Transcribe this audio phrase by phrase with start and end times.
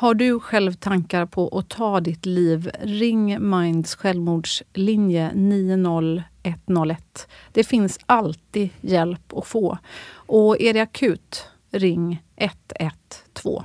[0.00, 2.70] Har du själv tankar på att ta ditt liv?
[2.80, 7.28] Ring Minds självmordslinje 90101.
[7.52, 9.78] Det finns alltid hjälp att få.
[10.12, 13.64] Och är det akut, ring 112.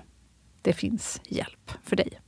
[0.62, 2.20] Det finns hjälp för dig.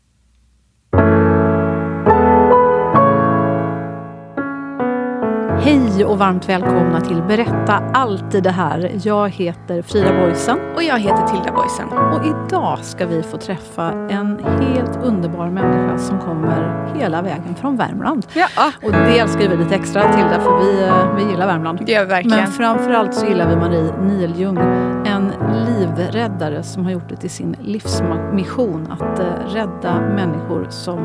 [5.68, 8.92] Hej och varmt välkomna till Berätta alltid det här.
[9.04, 10.60] Jag heter Frida Boysen.
[10.76, 11.88] Och jag heter Tilda Boysen.
[11.88, 17.78] Och idag ska vi få träffa en helt underbar människa som kommer hela vägen från
[17.78, 18.26] Värmland.
[18.34, 18.72] Ja.
[18.84, 21.80] Och det älskar vi lite extra Tilda, för vi, eh, vi gillar Värmland.
[21.86, 22.40] Det gör vi verkligen.
[22.40, 24.58] Men framförallt så gillar vi Marie Niljung,
[25.06, 25.32] en
[25.68, 31.00] livräddare som har gjort det till sin livsmission att eh, rädda människor som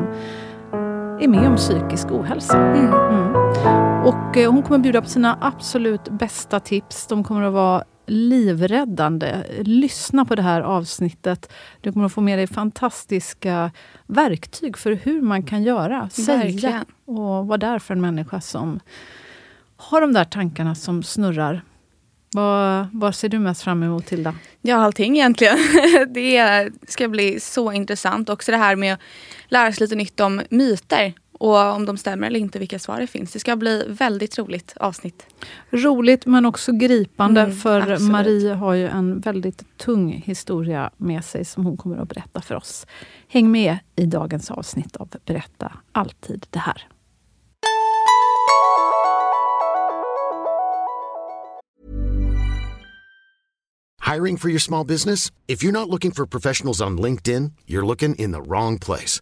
[1.21, 2.57] är med om psykisk ohälsa.
[2.57, 2.93] Mm.
[2.93, 3.92] Mm.
[4.05, 7.07] Och eh, hon kommer bjuda på sina absolut bästa tips.
[7.07, 9.43] De kommer att vara livräddande.
[9.61, 11.51] Lyssna på det här avsnittet.
[11.81, 13.71] Du kommer att få med dig fantastiska
[14.07, 18.79] verktyg för hur man kan göra, säga och vara där för en människa som
[19.77, 21.61] har de där tankarna som snurrar.
[22.33, 24.35] Vad, vad ser du mest fram emot, Tilda?
[24.61, 25.57] Ja, allting egentligen.
[26.13, 28.29] Det ska bli så intressant.
[28.29, 28.99] Också det här med att
[29.47, 31.13] lära sig lite nytt om myter.
[31.33, 33.31] Och om de stämmer eller inte, vilka svar det finns.
[33.33, 35.25] Det ska bli väldigt roligt avsnitt.
[35.69, 38.11] Roligt men också gripande Mm, för absolut.
[38.11, 42.55] Marie har ju en väldigt tung historia med sig som hon kommer att berätta för
[42.55, 42.87] oss.
[43.27, 46.87] Häng med i dagens avsnitt av Berätta alltid det här.
[54.13, 55.31] Hiring for your small business?
[55.47, 59.21] If you're not looking for professionals on LinkedIn, you're looking in the wrong place.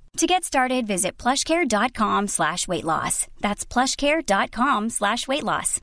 [0.17, 3.27] To get started, visit plushcare.com slash weight loss.
[3.41, 5.79] That's plushcare.com slash weight loss.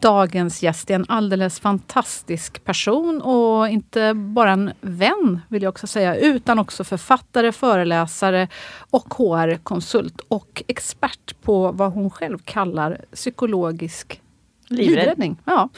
[0.00, 5.86] Dagens gäst är en alldeles fantastisk person och inte bara en vän, vill jag också
[5.86, 8.48] säga, utan också författare, föreläsare
[8.90, 14.20] och HR-konsult och expert på vad hon själv kallar psykologisk
[14.68, 14.86] Livrädd.
[14.96, 15.36] livräddning.
[15.44, 15.68] Ja.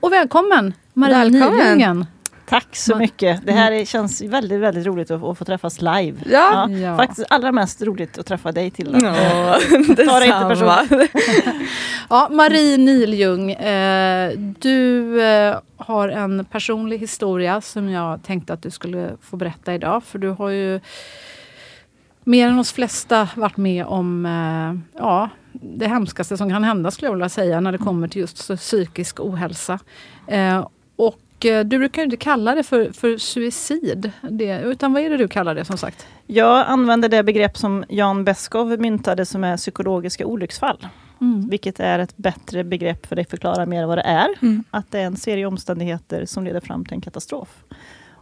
[0.00, 2.06] Och välkommen Maria Välkommen.
[2.50, 3.46] Tack så Ma- mycket.
[3.46, 6.14] Det här är, känns väldigt, väldigt roligt att, att få träffas live.
[6.30, 6.70] Ja.
[6.70, 6.96] Ja.
[6.96, 8.98] Faktiskt allra mest roligt att träffa dig till.
[9.02, 9.14] Ja,
[9.96, 11.10] Ta det inte personligt.
[12.10, 18.70] Ja, Marie Niljung, eh, du eh, har en personlig historia som jag tänkte att du
[18.70, 20.04] skulle få berätta idag.
[20.04, 20.80] För du har ju
[22.24, 27.06] mer än oss flesta varit med om eh, ja, det hemskaste som kan hända skulle
[27.06, 29.78] jag vilja säga när det kommer till just psykisk ohälsa.
[30.26, 35.10] Eh, och eh, du brukar inte kalla det för, för suicid, det, utan vad är
[35.10, 36.06] det du kallar det som sagt?
[36.26, 40.86] Jag använder det begrepp som Jan Beskow myntade som är psykologiska olycksfall.
[41.20, 41.48] Mm.
[41.48, 44.28] Vilket är ett bättre begrepp för att förklara mer vad det är.
[44.42, 44.64] Mm.
[44.70, 47.64] Att det är en serie omständigheter som leder fram till en katastrof.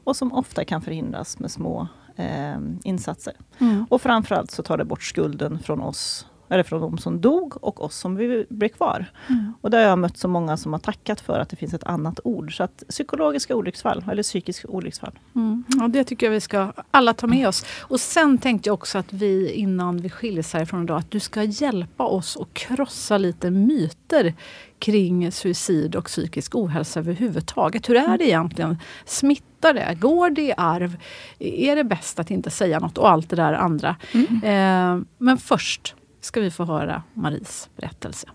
[0.05, 3.35] Och som ofta kan förhindras med små eh, insatser.
[3.59, 3.87] Mm.
[3.91, 7.85] Och framförallt så tar det bort skulden från oss, eller från de som dog och
[7.85, 9.07] oss som vi blir kvar.
[9.29, 9.53] Mm.
[9.61, 11.85] Och där har jag mött så många som har tackat för att det finns ett
[11.85, 12.57] annat ord.
[12.57, 15.19] Så att psykologiska olycksfall, eller psykiska olycksfall.
[15.35, 15.65] Mm.
[15.81, 17.65] Ja, det tycker jag vi ska alla ta med oss.
[17.81, 21.43] Och sen tänkte jag också att vi innan vi skiljs härifrån idag, att du ska
[21.43, 24.35] hjälpa oss att krossa lite myter
[24.79, 27.89] kring suicid och psykisk ohälsa överhuvudtaget.
[27.89, 28.79] Hur är det egentligen?
[29.05, 29.97] Smittar det?
[30.01, 30.97] Går det i arv?
[31.39, 32.99] Är det bäst att inte säga något?
[32.99, 33.97] Och allt det där andra.
[34.43, 38.29] Eh, men först ska vi få höra Maries berättelse.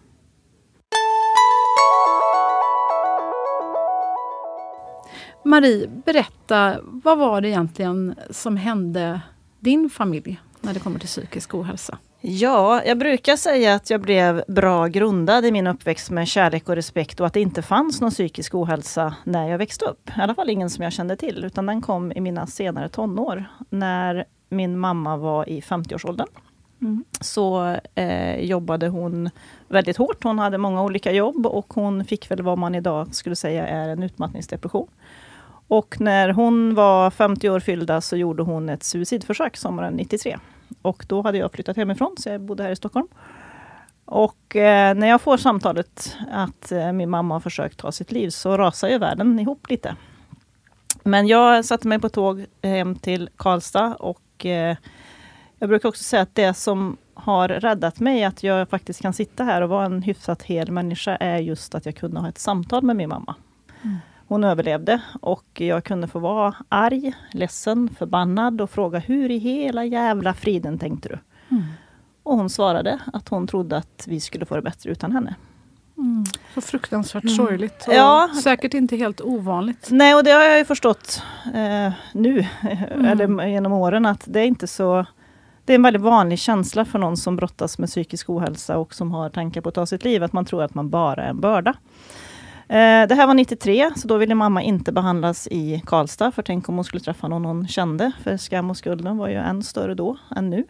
[5.45, 9.21] Marie, berätta, vad var det egentligen som hände
[9.59, 11.97] din familj när det kommer till psykisk ohälsa?
[12.21, 16.75] Ja, jag brukar säga att jag blev bra grundad i min uppväxt med kärlek och
[16.75, 20.09] respekt och att det inte fanns någon psykisk ohälsa när jag växte upp.
[20.17, 23.45] I alla fall ingen som jag kände till, utan den kom i mina senare tonår
[23.69, 26.27] när min mamma var i 50-årsåldern
[26.83, 27.03] mm.
[27.21, 29.29] så eh, jobbade hon
[29.67, 30.23] väldigt hårt.
[30.23, 33.89] Hon hade många olika jobb och hon fick väl vad man idag skulle säga är
[33.89, 34.87] en utmattningsdepression.
[35.67, 40.37] Och när hon var 50 år fyllda så gjorde hon ett suicidförsök sommaren 93.
[40.81, 43.07] Och då hade jag flyttat hemifrån, så jag bodde här i Stockholm.
[44.05, 48.29] Och eh, när jag får samtalet att eh, min mamma har försökt ta sitt liv
[48.29, 49.95] så rasar ju världen ihop lite.
[51.03, 54.77] Men jag satte mig på tåg hem till Karlstad och eh,
[55.63, 59.43] jag brukar också säga att det som har räddat mig, att jag faktiskt kan sitta
[59.43, 62.83] här och vara en hyfsat hel människa, är just att jag kunde ha ett samtal
[62.83, 63.35] med min mamma.
[63.83, 63.97] Mm.
[64.27, 69.85] Hon överlevde och jag kunde få vara arg, ledsen, förbannad och fråga hur i hela
[69.85, 71.19] jävla friden tänkte du?
[71.55, 71.63] Mm.
[72.23, 75.35] Och hon svarade att hon trodde att vi skulle få det bättre utan henne.
[75.97, 76.23] Mm.
[76.53, 77.35] Så fruktansvärt mm.
[77.35, 77.87] sorgligt.
[77.87, 78.29] Och ja.
[78.43, 79.87] Säkert inte helt ovanligt.
[79.91, 81.23] Nej, och det har jag ju förstått
[81.53, 82.47] eh, nu,
[82.91, 83.05] mm.
[83.05, 85.05] eller genom åren, att det är inte så...
[85.65, 89.11] Det är en väldigt vanlig känsla för någon som brottas med psykisk ohälsa och som
[89.11, 91.39] har tankar på att ta sitt liv, att man tror att man bara är en
[91.39, 91.73] börda.
[92.67, 96.69] Eh, det här var 93, så då ville mamma inte behandlas i Karlstad, för tänk
[96.69, 99.95] om hon skulle träffa någon hon kände, för skam och skulden var ju än större
[99.95, 100.63] då än nu.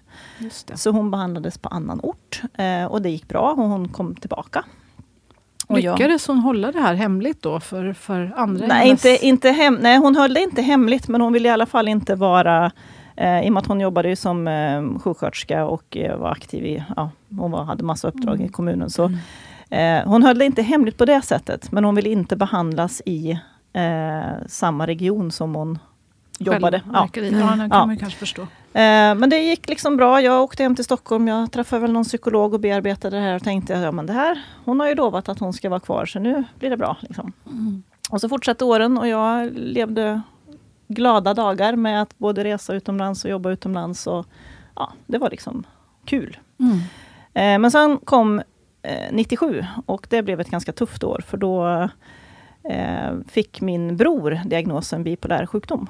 [0.73, 4.65] Så hon behandlades på annan ort eh, och det gick bra och hon kom tillbaka.
[5.67, 8.67] Och Lyckades hon hålla det här hemligt då för, för andra?
[8.67, 11.65] Nej, inte, inte hem, nej, hon höll det inte hemligt, men hon ville i alla
[11.65, 12.71] fall inte vara
[13.15, 16.65] Eh, I och med att hon jobbade ju som eh, sjuksköterska och eh, var aktiv
[16.65, 18.45] i, ja, hon var, hade massa uppdrag mm.
[18.45, 18.89] i kommunen.
[18.89, 19.19] Så, mm.
[19.69, 23.39] Eh, hon höll det inte hemligt på det sättet, men hon ville inte behandlas i
[23.73, 25.79] eh, samma region som hon
[26.39, 26.81] jobbade.
[26.93, 27.09] Ja.
[27.13, 27.85] Ja, det kan ja.
[27.85, 28.41] man kanske förstå.
[28.41, 28.47] Eh,
[29.15, 30.21] men det gick liksom bra.
[30.21, 31.27] Jag åkte hem till Stockholm.
[31.27, 34.43] Jag träffade väl någon psykolog och bearbetade det här och tänkte ja, men det här,
[34.65, 36.97] hon har ju lovat att hon ska vara kvar, så nu blir det bra.
[37.01, 37.31] Liksom.
[37.45, 37.83] Mm.
[38.09, 40.21] Och så fortsatte åren och jag levde
[40.87, 44.07] glada dagar med att både resa utomlands och jobba utomlands.
[44.07, 44.25] Och,
[44.75, 45.63] ja, det var liksom
[46.05, 46.37] kul.
[46.59, 46.77] Mm.
[47.33, 48.41] Eh, men sen kom
[49.11, 51.89] 97 och det blev ett ganska tufft år för då
[52.63, 55.89] eh, fick min bror diagnosen bipolär sjukdom.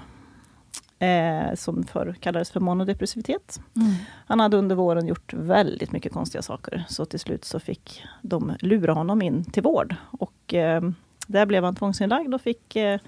[1.00, 3.60] Eh, som förr kallades för monodepressivitet.
[3.76, 3.94] Mm.
[4.28, 6.84] Han hade under våren gjort väldigt mycket konstiga saker.
[6.90, 9.96] Så till slut så fick de lura honom in till vård.
[10.12, 10.82] Och eh,
[11.28, 13.00] där blev han tvångsinlagd och fick eh,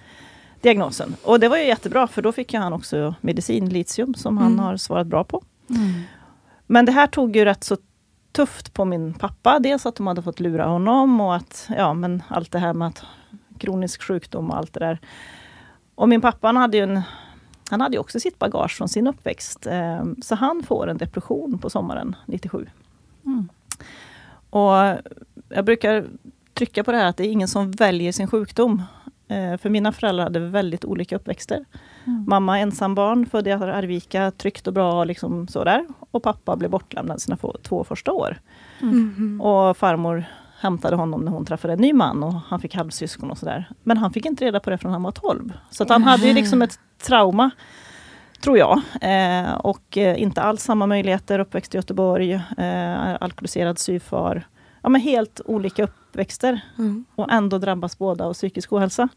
[0.66, 1.16] diagnosen.
[1.24, 4.44] Och det var ju jättebra för då fick han också medicin, litium, som mm.
[4.44, 5.44] han har svarat bra på.
[5.70, 6.02] Mm.
[6.68, 7.78] Men det här tog ju rätt så
[8.32, 9.60] tufft på min pappa.
[9.60, 12.88] Dels att de hade fått lura honom och att, ja men allt det här med
[12.88, 13.04] att
[13.58, 15.00] kronisk sjukdom och allt det där.
[15.96, 17.02] Och min pappa han hade ju en,
[17.70, 19.68] han hade också sitt bagage från sin uppväxt.
[19.68, 22.68] Eh, så han får en depression på sommaren 97.
[23.26, 23.50] Mm.
[24.50, 24.98] Och
[25.50, 26.06] jag brukar
[26.54, 28.84] trycka på det här att det är ingen som väljer sin sjukdom.
[29.28, 31.66] Eh, för mina föräldrar hade väldigt olika uppväxter.
[32.06, 32.26] Mm.
[32.28, 35.86] Mamma ensambarn, född i Arvika, tryggt och bra liksom sådär.
[36.12, 38.38] Och pappa blev bortlämnad sina två första år.
[38.82, 39.42] Mm.
[39.42, 40.26] Och farmor
[40.60, 43.70] hämtade honom när hon träffade en ny man och han fick halvsyskon och sådär.
[43.84, 45.54] Men han fick inte reda på det förrän han var 12.
[45.70, 47.52] Så han hade ju liksom ett trauma,
[48.42, 48.82] tror jag.
[49.02, 54.48] Eh, och eh, inte alls samma möjligheter, uppväxt i Göteborg, eh, alkoholiserad syfar.
[54.86, 56.62] Ja men helt olika uppväxter.
[56.78, 57.06] Mm.
[57.16, 59.10] Och ändå drabbas båda av psykisk ohälsa.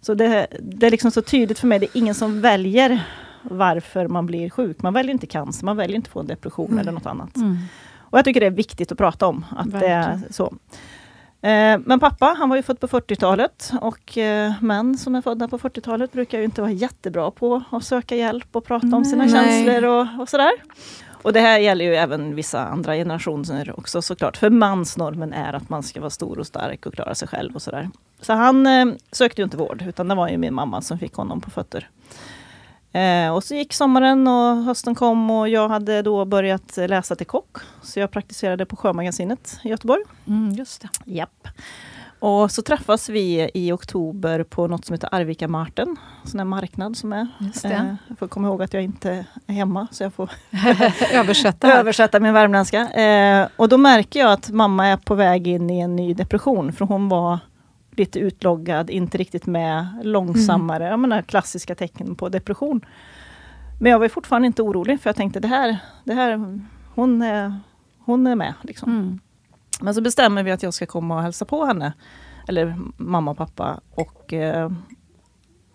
[0.00, 3.04] Så det, det är liksom så tydligt för mig, det är ingen som väljer
[3.42, 4.82] varför man blir sjuk.
[4.82, 6.78] Man väljer inte cancer, man väljer inte få en depression mm.
[6.78, 7.36] eller något annat.
[7.36, 7.56] Mm.
[7.98, 9.44] Och jag tycker det är viktigt att prata om.
[9.56, 10.44] att det är så.
[11.40, 15.48] Eh, men pappa, han var ju född på 40-talet och eh, män som är födda
[15.48, 19.24] på 40-talet brukar ju inte vara jättebra på att söka hjälp och prata om sina
[19.24, 19.32] Nej.
[19.32, 20.52] känslor och, och sådär.
[21.26, 24.36] Och det här gäller ju även vissa andra generationer också såklart.
[24.36, 27.62] För mansnormen är att man ska vara stor och stark och klara sig själv och
[27.62, 27.90] sådär.
[28.20, 31.14] Så han eh, sökte ju inte vård, utan det var ju min mamma som fick
[31.14, 31.90] honom på fötter.
[32.92, 37.26] Eh, och så gick sommaren och hösten kom och jag hade då börjat läsa till
[37.26, 37.56] kock.
[37.82, 40.02] Så jag praktiserade på Sjömagasinet i Göteborg.
[40.26, 40.88] Mm, just det.
[41.04, 41.48] Japp.
[42.26, 45.96] Och så träffas vi i oktober på något som heter Arvika Marten.
[46.24, 47.26] Sån här marknad som är.
[47.64, 50.30] Eh, jag får komma ihåg att jag inte är hemma, så jag får
[51.12, 51.78] översätta.
[51.78, 52.90] översätta min värmländska.
[52.90, 56.72] Eh, och då märker jag att mamma är på väg in i en ny depression,
[56.72, 57.38] för hon var
[57.90, 60.84] lite utloggad, inte riktigt med, långsammare.
[60.84, 60.90] Mm.
[60.90, 62.80] Jag menar, klassiska tecken på depression.
[63.80, 66.60] Men jag var fortfarande inte orolig, för jag tänkte det här, det här
[66.94, 67.60] hon, är,
[67.98, 68.54] hon är med.
[68.62, 68.92] Liksom.
[68.92, 69.20] Mm.
[69.80, 71.92] Men så bestämmer vi att jag ska komma och hälsa på henne,
[72.48, 74.70] eller mamma och pappa, och eh,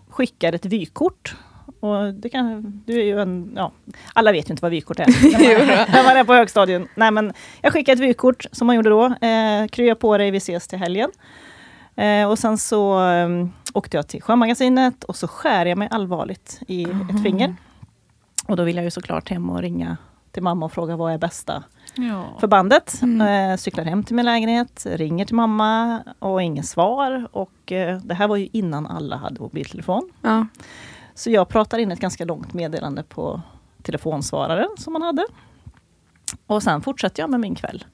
[0.09, 1.35] skickar ett vykort.
[1.79, 3.71] Och det kan, du är ju en, ja,
[4.13, 5.05] alla vet ju inte vad vykort är.
[5.91, 6.87] när, man, är på högstadiet.
[6.95, 9.05] Nej, men jag skickar ett vykort som man gjorde då.
[9.05, 11.11] Eh, krya på dig, vi ses till helgen.
[11.95, 16.59] Eh, och sen så eh, åkte jag till Sjömagasinet och så skär jag mig allvarligt
[16.67, 17.09] i mm.
[17.09, 17.55] ett finger.
[18.47, 19.97] Och då vill jag ju såklart hem och ringa
[20.31, 21.63] till mamma och frågar vad är bästa
[21.95, 22.37] Ja.
[22.39, 23.01] förbandet.
[23.01, 23.51] Mm.
[23.51, 27.27] Eh, cyklar hem till min lägenhet, ringer till mamma och inget svar.
[27.31, 30.09] Och eh, det här var ju innan alla hade mobiltelefon.
[30.21, 30.47] Ja.
[31.13, 33.41] Så jag pratar in ett ganska långt meddelande på
[33.83, 35.25] telefonsvararen som man hade.
[36.47, 37.85] Och sen fortsätter jag med min kväll.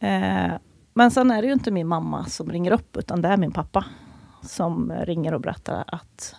[0.00, 0.52] Eh,
[0.94, 3.52] men sen är det ju inte min mamma som ringer upp, utan det är min
[3.52, 3.84] pappa
[4.42, 6.34] som ringer och berättar att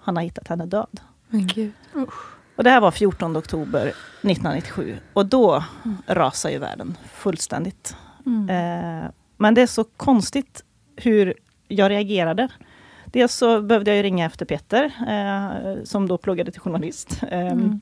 [0.00, 1.00] han har hittat henne död.
[1.28, 1.72] Men gud.
[2.56, 5.64] Och det här var 14 oktober 1997 och då
[6.06, 7.96] rasar ju världen fullständigt.
[8.26, 8.48] Mm.
[8.50, 10.64] Eh, men det är så konstigt
[10.96, 11.34] hur
[11.68, 12.48] jag reagerade.
[13.06, 17.20] Dels så behövde jag ringa efter Peter, eh, som då pluggade till journalist.
[17.30, 17.80] Eh, Mm.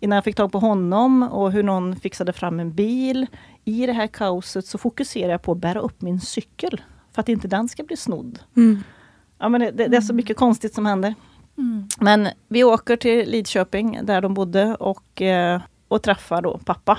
[0.00, 3.26] Innan jag fick tag på honom och hur någon fixade fram en bil.
[3.64, 6.80] I det här kaoset så fokuserade jag på att bära upp min cykel,
[7.12, 8.38] för att inte den ska bli snodd.
[8.56, 8.82] Mm.
[9.38, 11.14] Ja, men det, det, det är så mycket konstigt som händer.
[11.58, 11.88] Mm.
[12.00, 16.98] Men vi åker till Lidköping, där de bodde, och, eh, och träffar då pappa.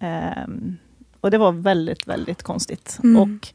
[0.00, 0.76] Ehm,
[1.20, 2.98] och det var väldigt, väldigt konstigt.
[3.02, 3.22] Mm.
[3.22, 3.48] Och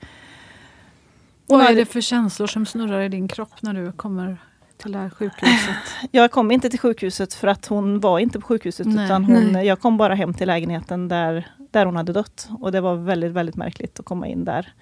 [1.48, 4.38] Vad är det för känslor som snurrar i din kropp när du kommer
[4.78, 5.76] till det här sjukhuset?
[6.12, 9.06] jag kom inte till sjukhuset för att hon var inte på sjukhuset, Nej.
[9.06, 9.68] utan hon, Nej.
[9.68, 12.50] jag kom bara hem till lägenheten där, där hon hade dött.
[12.60, 14.74] Och det var väldigt, väldigt märkligt att komma in där.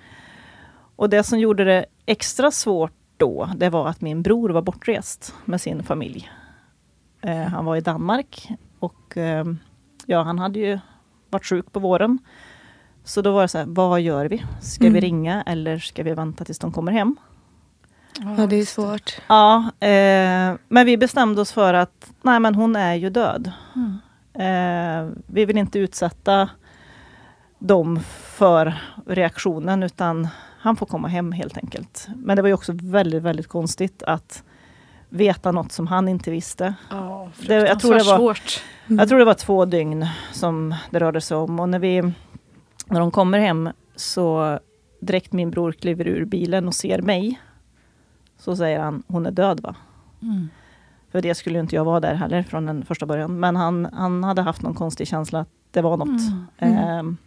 [0.95, 5.33] Och det som gjorde det extra svårt då, det var att min bror var bortrest
[5.45, 6.31] med sin familj.
[7.21, 9.45] Eh, han var i Danmark och eh,
[10.05, 10.79] ja, han hade ju
[11.29, 12.19] varit sjuk på våren.
[13.03, 14.43] Så då var det så här, vad gör vi?
[14.61, 15.01] Ska vi Mm.
[15.01, 17.15] ringa eller ska vi vänta tills de kommer hem?
[18.37, 19.21] Ja, det är svårt.
[19.27, 23.51] Ja, eh, men vi bestämde oss för att nej men hon är ju död.
[23.75, 23.97] Mm.
[24.33, 26.49] Eh, vi vill inte utsätta
[27.59, 27.99] dem
[28.37, 28.73] för
[29.05, 30.27] reaktionen utan
[30.59, 32.07] han får komma hem helt enkelt.
[32.15, 34.43] Men det var ju också väldigt, väldigt konstigt att
[35.09, 36.73] veta något som han inte visste.
[36.89, 38.63] Ja, Det- jag tror det var- svårt.
[38.87, 38.99] Mm.
[38.99, 42.01] Jag tror det var två dygn som det rörde sig om och när, vi,
[42.85, 44.59] när de kommer hem så
[44.99, 47.39] direkt min bror kliver ur bilen och ser mig
[48.39, 49.75] så säger han, hon är död va?
[50.21, 50.49] Mm.
[51.11, 53.39] För det skulle ju inte jag vara där heller från den första början.
[53.39, 56.21] Men han, han hade haft någon konstig känsla att det var något.
[56.57, 56.77] Mm.
[56.77, 57.17] Ehm,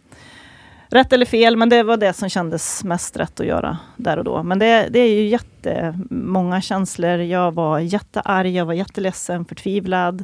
[0.93, 4.23] rätt eller fel, men det var det som kändes mest rätt att göra där och
[4.23, 4.43] då.
[4.43, 7.17] Men det, det är ju jättemånga känslor.
[7.17, 10.23] Jag var jättearg, jag var jätteledsen, förtvivlad.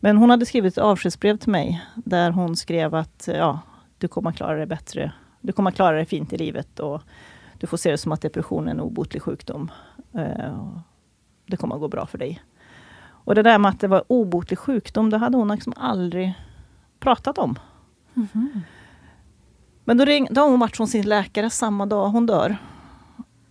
[0.00, 3.60] Men hon hade skrivit ett avskedsbrev till mig där hon skrev att ja,
[3.98, 5.12] du kommer att klara dig bättre.
[5.40, 7.02] Du kommer att klara dig fint i livet och
[7.58, 9.70] du får se det som att depression är en obotlig sjukdom.
[10.14, 10.76] Eh,
[11.46, 12.42] det kommer att gå bra för dig.
[13.24, 16.34] Och det där med att det var obotlig sjukdom, det hade hon liksom aldrig
[17.00, 17.58] pratat om.
[18.14, 18.62] Mhm.
[19.84, 22.56] Men då, ring, då har hon varit hos sin läkare samma dag hon dör.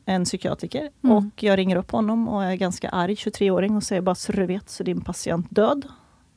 [0.06, 0.90] En psykiatriker.
[1.04, 1.16] Mm.
[1.18, 4.46] Och jag ringer upp honom och är ganska arg, 23-åring, och säger bara så du
[4.46, 5.86] vet så är din patient död.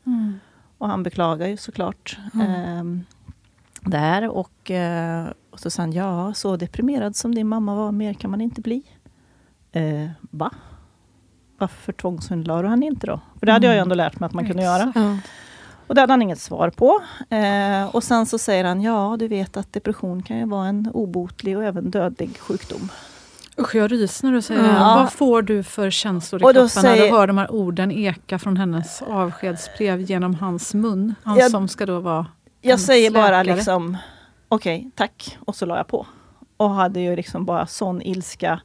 [0.06, 0.38] Mm.
[0.78, 2.46] Och han beklagar ju såklart Mm.
[2.50, 3.04] ehm,
[3.80, 4.28] där.
[4.28, 8.30] Och, eh, och så sa han, ja, så deprimerad som din mamma var, mer kan
[8.30, 8.82] man inte bli.
[9.72, 10.50] Eh, va?
[11.58, 13.20] Varför tvångshundlade du han inte då?
[13.38, 14.92] För det hade jag ju ändå lärt mig att man kunde göra.
[14.94, 15.16] Ja.
[15.86, 17.00] Och det hade han inget svar på.
[17.30, 20.90] Eh, och sen så säger han, ja du vet att depression kan ju vara en
[20.94, 22.88] obotlig och även dödlig sjukdom.
[23.58, 24.68] Usch, jag ryser när du säger Ja.
[24.68, 24.78] det.
[24.78, 28.38] Vad får du för känslor i kroppen när säger- du hör de här orden eka
[28.38, 31.14] från hennes avskedsbrev genom hans mun?
[31.22, 32.26] Han Jag- som ska då vara
[32.60, 33.56] Jag säger bara läkare.
[33.56, 33.96] liksom,
[34.48, 35.38] okej, tack.
[35.44, 36.06] Och så la jag på.
[36.56, 38.60] Och hade ju liksom bara sån ilska.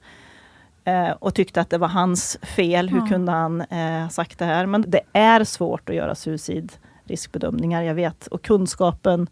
[0.86, 2.90] Eh, och tyckte att det var hans fel.
[2.90, 3.08] Hur Ja.
[3.08, 4.66] kunde han eh, sagt det här?
[4.66, 6.16] Men det är svårt att göra
[7.12, 8.28] suicidriskbedömningar, jag vet.
[8.28, 9.28] Och kunskapen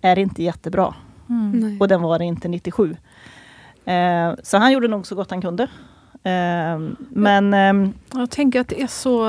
[0.00, 0.94] är inte jättebra.
[1.28, 1.80] Mm.
[1.80, 2.96] Och den var det inte 97.
[3.84, 5.68] Eh, så han gjorde nog så gott han kunde.
[6.22, 9.24] Eh, men ehm, Jag tänker att det är så...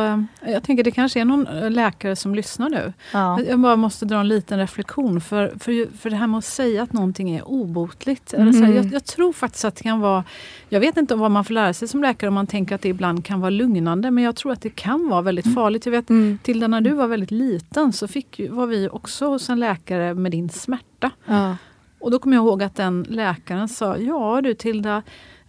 [0.46, 2.94] Jag tänker det kanske är någon eh, läkare som lyssnar nu.
[3.14, 3.42] ja.
[3.42, 5.22] Jag bara måste dra en liten reflektion.
[5.22, 8.34] För, för, för det här med att säga att någonting är obotligt.
[8.34, 8.76] Eller så här, Mm.
[8.84, 10.24] jag, jag tror faktiskt att det kan vara...
[10.70, 12.90] Jag vet inte vad man får lära sig som läkare om man tänker att det
[12.90, 14.12] ibland kan vara lugnande.
[14.12, 15.86] Men jag tror att det kan vara väldigt farligt.
[15.86, 16.38] Jag vet Mm.
[16.44, 20.32] Tilda, när du var väldigt liten så fick, var vi också hos en läkare med
[20.32, 21.10] din smärta.
[21.26, 21.56] Ja.
[22.00, 25.02] Och då kommer jag ihåg att den läkaren sa, ja du Tilda,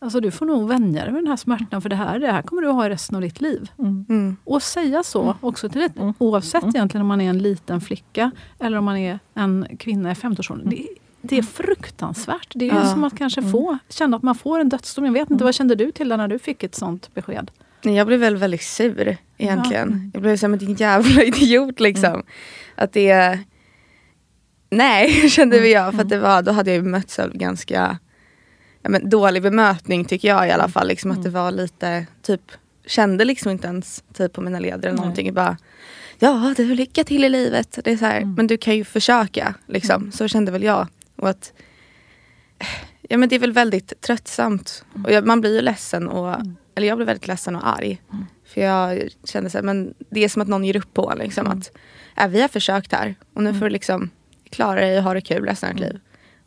[0.02, 2.42] alltså du får nog vänja dig med den här smärtan för det här, det här
[2.42, 3.70] kommer du ha i resten av ditt liv.
[3.78, 4.06] Mm.
[4.08, 4.36] Mm.
[4.44, 6.14] Och säga så också till ett, Mm.
[6.18, 6.76] oavsett Mm.
[6.76, 10.70] egentligen om man är en liten flicka eller om man är en kvinna i 50-årsåldern.
[10.70, 10.86] Det,
[11.22, 12.52] det är fruktansvärt.
[12.54, 12.86] Det är ju Ja.
[12.88, 13.52] som att kanske Mm.
[13.52, 15.04] få känna att man får en dödsdom.
[15.04, 15.44] Jag vet inte, Mm.
[15.44, 17.50] vad kände du till när du fick ett sånt besked?
[17.84, 19.90] Nej, Jag blev väl väldigt sur egentligen.
[20.04, 20.10] Ja.
[20.14, 22.22] Jag blev som din jävla idiot liksom.
[22.76, 23.38] Att det...
[24.70, 25.94] Nej, kände vi jag.
[25.94, 27.98] För att det var, då hade jag ju mötts av ganska
[28.82, 30.88] men, dålig bemötning tycker jag i alla fall.
[30.88, 32.52] Liksom, Att det var lite typ
[32.86, 35.34] kände liksom inte ens typ på mina leder eller någonting.
[35.34, 35.56] Bara,
[36.18, 37.78] ja, du lycka till i livet.
[37.84, 38.34] Det är så här, Mm.
[38.34, 39.54] Men du kan ju försöka.
[39.66, 40.12] Liksom.
[40.12, 40.86] Så kände väl jag.
[41.16, 41.52] Och att,
[43.08, 44.84] ja, men det är väl väldigt tröttsamt.
[44.94, 45.04] Mm.
[45.04, 46.08] Och jag, man blir ju ledsen.
[46.08, 46.36] Och,
[46.74, 48.02] Eller jag blev väldigt ledsen och arg.
[48.12, 48.26] Mm.
[48.46, 51.46] För jag kände så här, men det är som att någon ger upp på liksom,
[51.46, 51.58] Mm.
[51.58, 51.70] att
[52.16, 53.14] äh, vi har försökt här.
[53.34, 54.10] Och nu får du liksom
[54.50, 56.00] klara dig och ha det kul resten av ditt liv.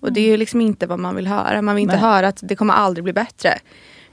[0.05, 1.62] Och det är ju liksom inte vad man vill höra.
[1.62, 2.03] Man vill inte Nej.
[2.05, 3.50] höra att det kommer aldrig bli bättre.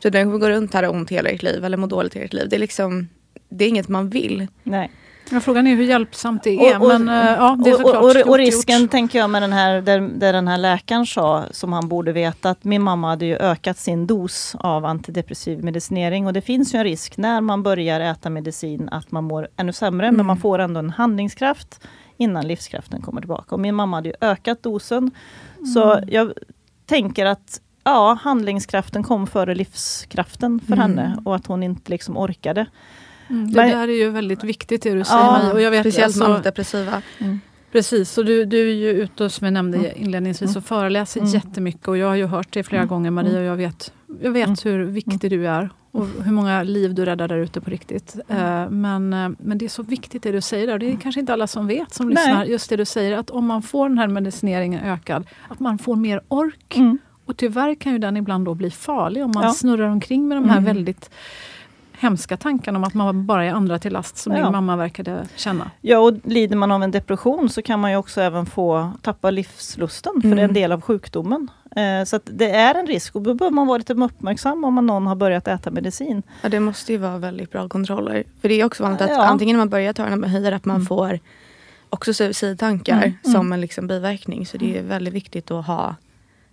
[0.03, 1.65] Så du kommer gå runt här och ont hela ditt liv.
[1.65, 2.47] Eller må dåligt hela ditt liv.
[2.51, 3.09] Det är liksom
[3.49, 4.47] det är inget man vill.
[4.63, 4.91] Nej.
[5.31, 6.77] Ja, frågan är hur hjälpsamt det är.
[6.81, 8.91] Och- och- men eh, ja, det är och, såklart och, och, gjort, och risken gjort.
[8.91, 12.51] tänker jag med den här, där, där den här läkaren sa, som han borde veta,
[12.51, 16.27] att min mamma hade ju ökat sin dos av antidepressiv medicinering.
[16.27, 19.73] Och det finns ju en risk när man börjar äta medicin att man mår ännu
[19.73, 20.27] sämre, men Mm.
[20.27, 21.81] man får ändå en handlingskraft
[22.17, 23.55] innan livskraften kommer tillbaka.
[23.55, 25.11] Och min mamma hade ju ökat dosen.
[25.75, 26.09] Så Mm.
[26.13, 26.33] jag
[26.87, 30.79] tänker att ja, handlingskraften kom före livskraften för Mm.
[30.83, 32.67] henne och att hon inte liksom orkade.
[33.31, 35.53] Mm, det Men- där är ju väldigt viktigt det du säger Ja, Marie.
[35.53, 37.03] Och jag vet, Speciellt alltså, med antidepressiva.
[37.73, 41.33] Precis, så du, du är ju ute som jag nämnde inledningsvis och föreläser Mm.
[41.33, 43.93] jättemycket och jag har ju hört det flera gånger Maria och jag vet,
[44.23, 44.57] jag vet Mm.
[44.65, 48.17] hur viktig du är och hur många liv du räddar där ute på riktigt.
[48.29, 50.79] Eh, men, eh, men det är så viktigt det du säger där.
[50.79, 52.15] Det är kanske inte alla som vet som Nej.
[52.27, 52.45] lyssnar.
[52.45, 55.97] Just det du säger att om man får den här medicineringen ökad, att man får
[55.97, 56.77] mer ork.
[56.77, 56.99] Mm.
[57.27, 59.51] Och tyvärr kan ju den ibland då bli farlig om man Ja.
[59.53, 60.65] snurrar omkring med de här Mm.
[60.75, 61.11] väldigt
[61.99, 64.43] hemska tankarna om att man bara är andra till last som Ja.
[64.43, 65.71] din mamma verkade känna.
[65.81, 69.31] Ja, och lider man av en depression så kan man ju också även få tappa
[69.31, 70.55] livslusten, för det är en Mm.
[70.55, 71.51] del av sjukdomen.
[71.77, 74.75] Eh, så att det är en risk och då behöver man vara lite uppmärksam om
[74.75, 76.23] man någon har börjat äta medicin.
[76.43, 78.25] Ja, det måste ju vara väldigt bra kontroller.
[78.41, 79.23] För det är också vanligt att Ja.
[79.25, 80.87] antingen när man börjar ta den här att man Mm.
[80.87, 81.19] får
[81.89, 83.33] också suicidtankar Mm.
[83.33, 84.47] som en liksom biverkning.
[84.47, 85.95] Så det är väldigt viktigt att ha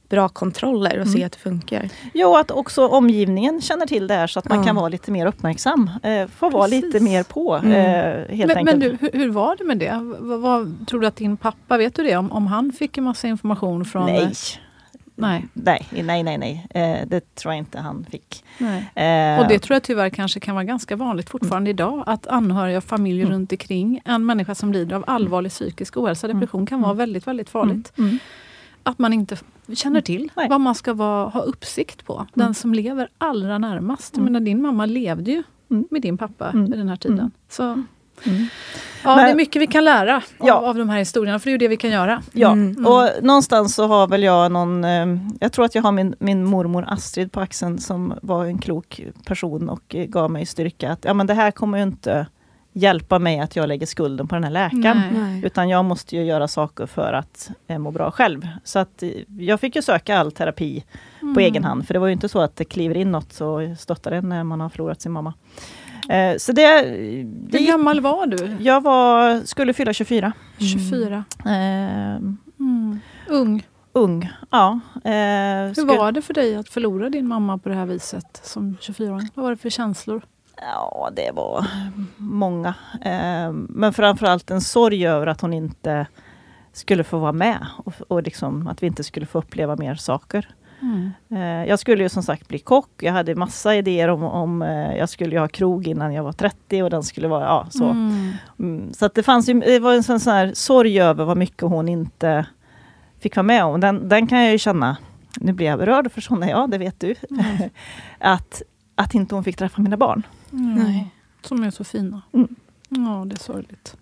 [0.10, 1.26] bra kontroller och se Mm.
[1.26, 1.90] att det funkar.
[2.14, 4.64] Jo, att också omgivningen känner till det här så att man Ja.
[4.64, 5.90] kan vara lite mer uppmärksam.
[6.04, 6.86] Eh, få vara Precis.
[6.86, 7.72] lite mer på, Mm.
[7.72, 8.66] eh, helt Men, enkelt.
[8.66, 10.16] men du, hur, hur var det med det?
[10.20, 12.18] Vad, vad, tror du att din pappa, vet du det?
[12.18, 14.06] Om, om han fick en massa information från...
[14.06, 14.32] nej.
[15.20, 15.46] Nej.
[15.54, 16.68] Nej, nej, nej, nej.
[16.70, 18.44] Eh, det tror jag inte han fick.
[18.96, 22.04] Eh, Och det tror jag tyvärr kanske kan vara ganska vanligt fortfarande idag.
[22.08, 23.34] Att anhöriga och familjer Mm.
[23.36, 27.50] runt omkring en människa som lider av allvarlig psykisk ohälsa, depression, kan vara väldigt, väldigt
[27.50, 27.94] farligt.
[27.98, 28.08] Mm.
[28.10, 28.20] Mm.
[28.84, 29.38] Att man inte
[29.74, 30.50] känner till Nej.
[30.50, 32.28] vad man ska vara, ha uppsikt på.
[32.34, 34.14] Den som lever allra närmast.
[34.14, 34.34] Jag Mm.
[34.34, 35.86] menar, din mamma levde ju Mm.
[35.92, 36.66] med din pappa Mm.
[36.72, 37.20] vid den här tiden.
[37.20, 37.32] Mm.
[37.50, 37.84] Så
[38.26, 38.48] Mm.
[39.04, 40.54] ja, Men- det är mycket vi kan lära av, Ja.
[40.54, 42.22] av de här historierna, för det är ju det vi kan göra.
[42.34, 42.86] Ja, Mm.
[42.86, 45.06] och någonstans så har väl jag någon, eh,
[45.40, 49.02] jag tror att jag har min, min mormor Astrid på axeln som var en klok
[49.26, 52.26] person och gav mig styrka att ja, men det här kommer ju inte
[52.74, 54.82] hjälpa mig att jag lägger skulden på den här läkaren.
[55.14, 55.22] Nej.
[55.22, 55.46] Nej.
[55.46, 58.48] Utan jag måste ju göra saker för att eh, må bra själv.
[58.64, 60.84] Så att eh, jag fick ju söka all terapi
[61.22, 61.34] Mm.
[61.34, 61.88] på egen hand.
[61.88, 64.44] För det var ju inte så att det kliver in något och stöttar en när
[64.44, 65.34] man har förlorat sin mamma.
[66.10, 66.82] Eh, så det,
[67.50, 68.58] det Hur gammal var du?
[68.60, 70.32] jag var, skulle fylla 24.
[70.60, 71.24] 24.
[71.46, 72.20] Eh,
[72.60, 73.00] Mm.
[73.28, 73.68] Ung.
[73.94, 74.80] ung, ja.
[75.04, 78.40] Eh, Hur skulle- var det för dig att förlora din mamma på det här viset
[78.44, 79.30] som 24-åring?
[79.34, 80.22] Vad var det för känslor?
[80.62, 81.66] Ja, det var
[82.18, 82.74] många.
[83.02, 86.08] Eh, men framförallt en sorg över att hon inte
[86.74, 90.50] skulle få vara med och, och liksom att vi inte skulle få uppleva mer saker.
[90.82, 91.12] Mm.
[91.30, 92.90] Eh, jag skulle ju som sagt bli kock.
[93.04, 96.84] Jag hade massa idéer om, om eh, jag skulle ha krog innan jag var 30
[96.84, 97.86] och den skulle vara, ja så.
[97.86, 98.32] Mm.
[98.60, 101.38] Mm, så att det fanns ju, det var en sån, sån här sorg över vad
[101.38, 102.46] mycket hon inte
[103.20, 103.80] fick vara med om.
[103.80, 104.98] Den, den kan jag ju känna,
[105.36, 107.16] nu blir jag berörd för sån är jag, det vet du.
[107.30, 107.70] Mm.
[108.20, 108.62] att,
[108.96, 110.24] att inte hon fick träffa mina barn.
[110.52, 110.76] Mm.
[110.76, 111.14] Nej.
[111.42, 112.22] Som är så fina.
[112.34, 112.56] Mm.
[112.90, 113.98] Ja, det är sorgligt.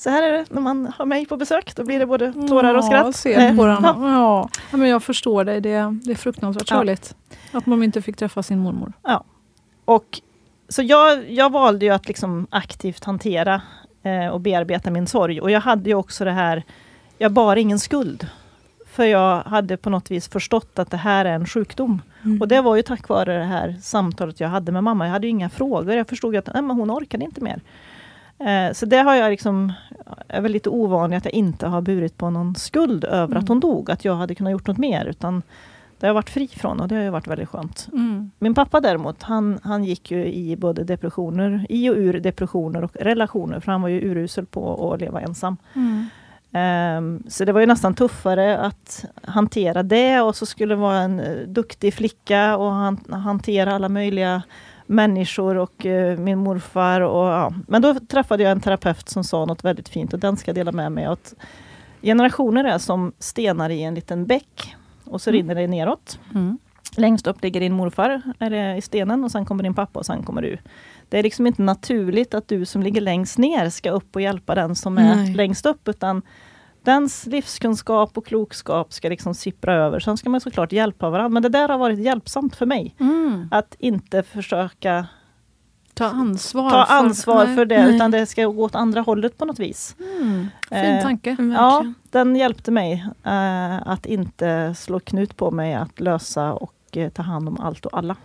[0.00, 2.74] Så här är det när man har mig på besök, då blir det både tårar
[2.74, 3.04] och Ja, skratt.
[3.04, 3.84] jag ser på Eh, den.
[3.84, 3.96] ja.
[4.12, 4.48] Ja.
[4.70, 5.60] Ja, men jag förstår dig.
[5.60, 6.76] Det, det är fruktansvärt Ja.
[6.76, 7.14] sorgligt.
[7.52, 8.92] Att man inte fick träffa sin mormor.
[9.84, 10.20] Och,
[10.68, 13.62] så jag, jag valde ju att liksom aktivt hantera
[14.02, 15.40] eh, och bearbeta min sorg.
[15.40, 16.62] Och jag hade ju också det här,
[17.18, 18.26] jag bar ingen skuld.
[18.92, 22.02] För jag hade på något vis förstått att det här är en sjukdom.
[22.24, 22.40] Mm.
[22.40, 25.04] Och det var ju tack vare det här samtalet jag hade med mamma.
[25.06, 25.94] Jag hade inga frågor.
[25.94, 27.60] Jag förstod att nej, men hon orkade inte mer.
[28.38, 29.72] Eh, så det har jag liksom,
[30.28, 33.38] är väl lite ovanligt att jag inte har burit på någon skuld över Mm.
[33.42, 33.90] att hon dog.
[33.90, 35.04] Att jag hade kunnat gjort något mer.
[35.06, 35.42] Utan
[35.98, 37.88] det har jag varit fri från och det har ju varit väldigt skönt.
[37.92, 38.30] Mm.
[38.38, 42.96] Min pappa däremot, han, han gick ju i både depressioner, i och ur depressioner och
[42.96, 43.60] relationer.
[43.60, 45.56] För han var ju urusel på att leva ensam.
[45.74, 46.06] Mm.
[46.52, 51.20] Ehm, så det var ju nästan tuffare att hantera det och så skulle vara en
[51.20, 54.42] eh, duktig flicka och han, hantera alla möjliga
[54.88, 57.00] människor och eh, min morfar.
[57.00, 57.52] Och, ja.
[57.66, 60.56] Men då träffade jag en terapeut som sa något väldigt fint och den ska jag
[60.56, 61.04] dela med mig.
[61.04, 61.34] Att
[62.02, 64.74] generationer är som stenar i en liten bäck
[65.04, 65.38] och så Mm.
[65.42, 66.18] rinner det neråt.
[66.34, 66.58] Mm.
[66.96, 70.22] Längst upp ligger din morfar eller i stenen och sen kommer din pappa och sen
[70.22, 70.58] kommer du.
[71.08, 74.54] Det är liksom inte naturligt att du som ligger längst ner ska upp och hjälpa
[74.54, 75.34] den som är Nej.
[75.34, 76.22] längst upp, utan
[76.82, 80.00] dens livskunskap och klokskap ska liksom sippra över.
[80.00, 82.94] Sen ska man såklart hjälpa varandra, men det där har varit hjälpsamt för mig.
[83.00, 83.48] Mm.
[83.50, 85.06] Att inte försöka
[85.94, 86.70] Ta ansvar.
[86.70, 87.56] ta för- ansvar Nej.
[87.56, 87.94] för det, Nej.
[87.96, 89.96] utan det ska gå åt andra hållet på något vis.
[90.20, 90.46] Mm.
[90.68, 91.30] Fin Eh, tanke.
[91.38, 96.74] Mm, Ja, den hjälpte mig eh, att inte slå knut på mig att lösa och
[96.96, 98.16] eh, ta hand om allt och alla.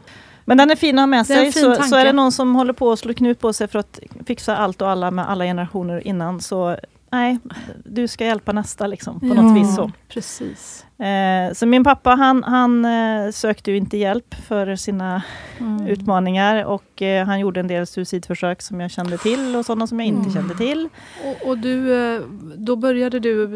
[0.45, 1.51] Men den är fin att ha med sig.
[1.51, 3.99] Så, så är det någon som håller på att slå knut på sig för att
[4.25, 6.77] fixa allt och alla med alla generationer innan, så
[7.13, 7.39] nej,
[7.85, 9.75] du ska hjälpa nästa liksom, på något vis.
[9.75, 9.91] Så.
[10.09, 10.85] Precis.
[10.99, 15.21] Eh, så min pappa han, han eh, sökte ju inte hjälp för sina
[15.59, 15.87] Mm.
[15.87, 19.99] utmaningar och eh, han gjorde en del suicidförsök som jag kände till och sådana som
[19.99, 20.33] jag inte Mm.
[20.33, 20.89] kände till.
[21.25, 22.21] Och, och du, eh,
[22.57, 23.47] då började du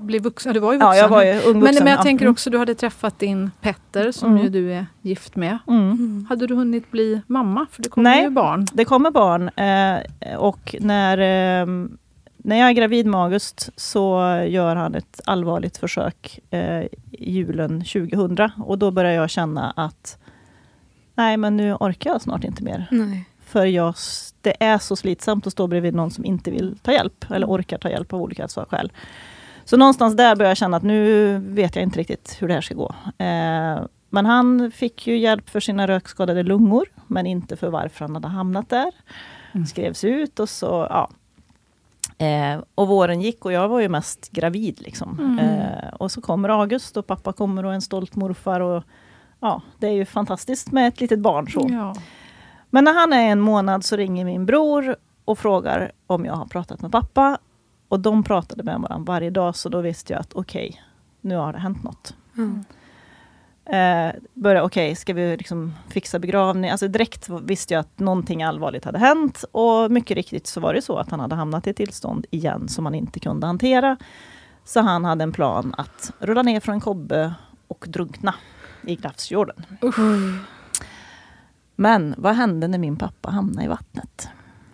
[0.00, 0.54] bli vuxen.
[0.54, 0.96] Du var ju vuxen.
[0.96, 2.02] Ja, jag var ju ung men, vuxen, men jag ja.
[2.02, 2.32] tänker Mm.
[2.32, 4.42] också, du hade träffat din Petter som Mm.
[4.42, 5.58] ju du är gift med.
[5.68, 5.80] Mm.
[5.90, 6.26] Mm.
[6.28, 7.66] Hade du hunnit bli mamma?
[7.70, 8.66] För det kommer ju barn.
[8.72, 11.18] Det kommer barn eh, och när,
[11.62, 11.66] eh,
[12.44, 18.50] när jag är gravid med August så gör han ett allvarligt försök eh, julen 2000
[18.64, 20.18] och då börjar jag känna att
[21.14, 22.86] nej men nu orkar jag snart inte mer.
[22.90, 23.28] Nej.
[23.46, 23.94] För jag,
[24.40, 27.78] det är så slitsamt att stå bredvid någon som inte vill ta hjälp eller orkar
[27.78, 28.92] ta hjälp av olika skäl.
[29.64, 32.60] Så någonstans där börjar jag känna att nu vet jag inte riktigt hur det här
[32.60, 32.94] ska gå.
[33.18, 38.14] Eh, men han fick ju hjälp för sina rökskadade lungor, men inte för varför han
[38.14, 38.92] hade hamnat där.
[39.52, 39.66] Mm.
[39.66, 41.10] Skrevs ut och så, ja.
[42.22, 44.80] Eh, och våren gick och jag var ju mest gravid.
[44.80, 45.18] Liksom.
[45.18, 45.38] Mm.
[45.38, 48.60] Eh, och så kommer August och pappa kommer och en stolt morfar.
[48.60, 48.82] Och,
[49.40, 51.50] ja, det är ju fantastiskt med ett litet barn.
[51.50, 51.66] Så.
[51.70, 51.94] Ja.
[52.70, 56.46] Men när han är en månad så ringer min bror och frågar om jag har
[56.46, 57.38] pratat med pappa.
[57.88, 60.82] Och de pratade med varandra varje dag, så då visste jag att okej,
[61.20, 62.14] nu har det hänt något.
[62.36, 62.64] Mm.
[63.64, 66.70] Eh, börja, okej, ska vi liksom fixa begravning?
[66.70, 69.44] Alltså direkt visste jag att någonting allvarligt hade hänt.
[69.52, 72.68] Och mycket riktigt så var det så att han hade hamnat i ett tillstånd igen
[72.68, 73.96] som han inte kunde hantera.
[74.64, 77.34] Så han hade en plan att rulla ner från en kobbe
[77.68, 78.34] och drunkna
[78.86, 79.64] i Glafsfjorden.
[81.76, 84.28] Men vad hände när min pappa hamnade i vattnet?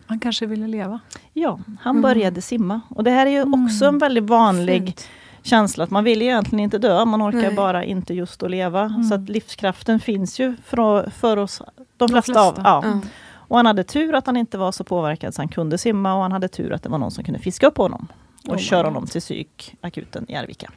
[0.07, 1.01] Han kanske ville leva.
[1.33, 2.03] Ja, han Mm.
[2.03, 2.81] började simma.
[2.91, 3.65] Och det här är ju Mm.
[3.67, 5.09] också en väldigt vanlig Fint.
[5.49, 7.55] Känsla att man vill egentligen inte dö, man orkar Nej.
[7.55, 8.83] bara inte just att leva.
[8.83, 9.05] Mm.
[9.05, 12.41] Så att livskraften finns ju för, för oss, de, De flesta.
[12.41, 12.63] Av, flesta.
[12.65, 12.83] ja.
[12.85, 13.01] Ja.
[13.49, 16.23] Och han hade tur att han inte var så påverkad så han kunde simma och
[16.23, 18.09] han hade tur att det var någon som kunde fiska upp honom
[18.49, 20.71] och Oh köra honom till psykakuten i Arvika.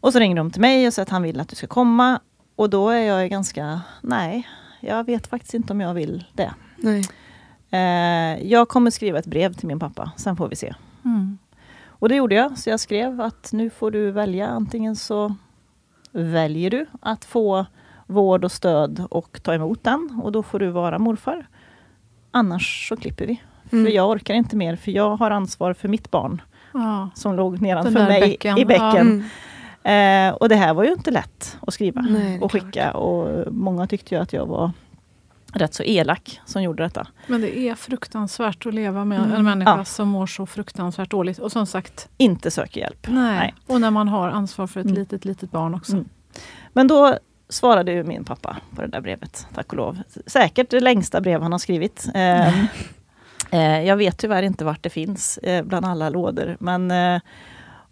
[0.00, 2.20] Och så ringer de till mig och säger att han vill att du ska komma.
[2.56, 4.48] Och då är jag ganska, nej,
[4.80, 6.54] jag vet faktiskt inte om jag vill det.
[6.76, 7.04] Nej.
[7.70, 10.74] Eh, jag kommer skriva ett brev till min pappa, sen får vi se.
[11.04, 11.38] Mm.
[12.04, 14.48] Och det gjorde jag, så jag skrev att nu får du välja.
[14.48, 15.34] Antingen så
[16.12, 17.66] väljer du att få
[18.06, 21.46] vård och stöd och ta emot den och då får du vara morfar.
[22.30, 23.40] Annars så klipper vi.
[23.72, 23.84] Mm.
[23.84, 27.10] För jag orkar inte mer, för jag har ansvar för mitt barn Ja.
[27.14, 28.66] som låg nedanför mig bäcken, i ja.
[28.66, 29.24] bäcken.
[29.82, 30.28] Mm.
[30.30, 32.62] Eh, och det här var ju inte lätt att skriva Nej, och klart.
[32.62, 32.92] skicka.
[32.92, 34.70] Och många tyckte ju att jag var
[35.54, 37.06] rätt så elak som gjorde detta.
[37.26, 39.32] Men det är fruktansvärt att leva med Mm.
[39.32, 39.84] en människa Ja.
[39.84, 41.38] som mår så fruktansvärt dåligt.
[41.38, 43.06] Och som sagt, Inte söker hjälp.
[43.08, 43.36] nej.
[43.38, 43.54] Nej.
[43.66, 44.98] Och när man har ansvar för ett Mm.
[44.98, 45.92] litet, litet barn också.
[45.92, 46.08] Mm.
[46.72, 49.98] Men då svarade ju min pappa på det där brevet, tack och lov.
[50.26, 52.06] Säkert det längsta brev han har skrivit.
[52.14, 52.64] Eh,
[53.50, 56.56] eh, jag vet tyvärr inte vart det finns eh, bland alla lådor.
[56.60, 57.20] Men, eh,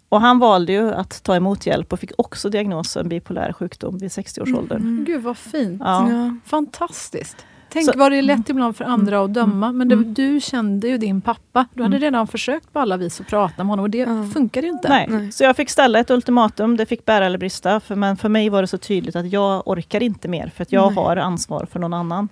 [0.09, 4.11] och han valde ju att ta emot hjälp och fick också diagnosen bipolär sjukdom vid
[4.11, 4.81] 60-årsåldern.
[4.81, 5.05] Mm.
[5.05, 5.81] Gud vad fint.
[5.85, 6.11] Ja.
[6.11, 6.35] Ja.
[6.45, 7.45] Fantastiskt.
[7.73, 9.71] Tänk Så- vad det är lätt ibland för andra att döma.
[9.71, 10.13] Men det, Mm.
[10.13, 11.65] du kände ju din pappa.
[11.73, 12.05] Du hade Mm.
[12.05, 14.29] redan försökt på alla vis att prata med honom och det Ja.
[14.33, 14.89] funkade ju inte.
[14.89, 15.07] Nej.
[15.09, 15.31] Nej.
[15.31, 17.79] Så jag fick ställa ett ultimatum, det fick bära eller brista.
[17.79, 20.71] För, men för mig var det så tydligt att jag orkar inte mer, för att
[20.71, 21.03] jag Nej.
[21.03, 22.29] har ansvar för någon annan.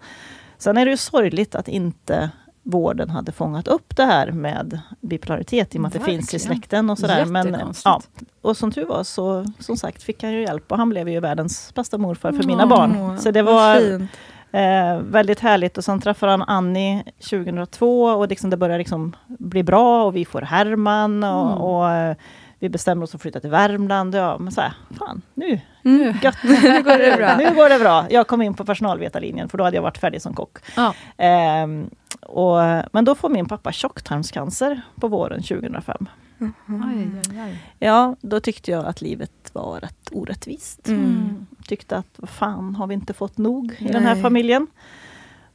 [0.57, 2.29] Sen är det ju sorgligt att inte
[2.63, 6.39] vården hade fångat upp det här med bipolaritet i och med att det finns i
[6.39, 7.25] släkten och sådär.
[7.25, 8.01] Men, ja,
[8.41, 11.19] och som tur var så som sagt fick han ju hjälp och han blev ju
[11.19, 13.17] världens bästa morfar för mina barn.
[13.19, 14.11] Så det var fint.
[14.53, 19.63] Eh, väldigt härligt och sen träffade han Annie 2002 och liksom det börjar liksom bli
[19.63, 21.57] bra och vi får Herman och, Mm.
[21.63, 22.15] och eh,
[22.59, 24.15] vi bestämmer oss för att flytta till Värmland.
[24.15, 26.13] Ja, men så här, fan, nu, Mm.
[26.23, 26.37] gött.
[26.43, 27.35] Nu går det bra.
[27.37, 28.05] nu går det bra.
[28.09, 30.57] Jag kom in på personalvetarlinjen för då hade jag varit färdig som kock.
[30.75, 30.93] Ja.
[31.17, 31.89] Ehm,
[32.21, 32.57] och,
[32.91, 36.07] men då får min pappa tjocktarmscancer på våren 2005.
[36.41, 37.57] Aj, aj, aj.
[37.79, 40.87] Ja, då tyckte jag att livet var rätt orättvist.
[40.87, 41.47] Mm.
[41.67, 44.23] Tyckte att vad fan, har vi inte fått nog i den här Nej.
[44.23, 44.67] familjen?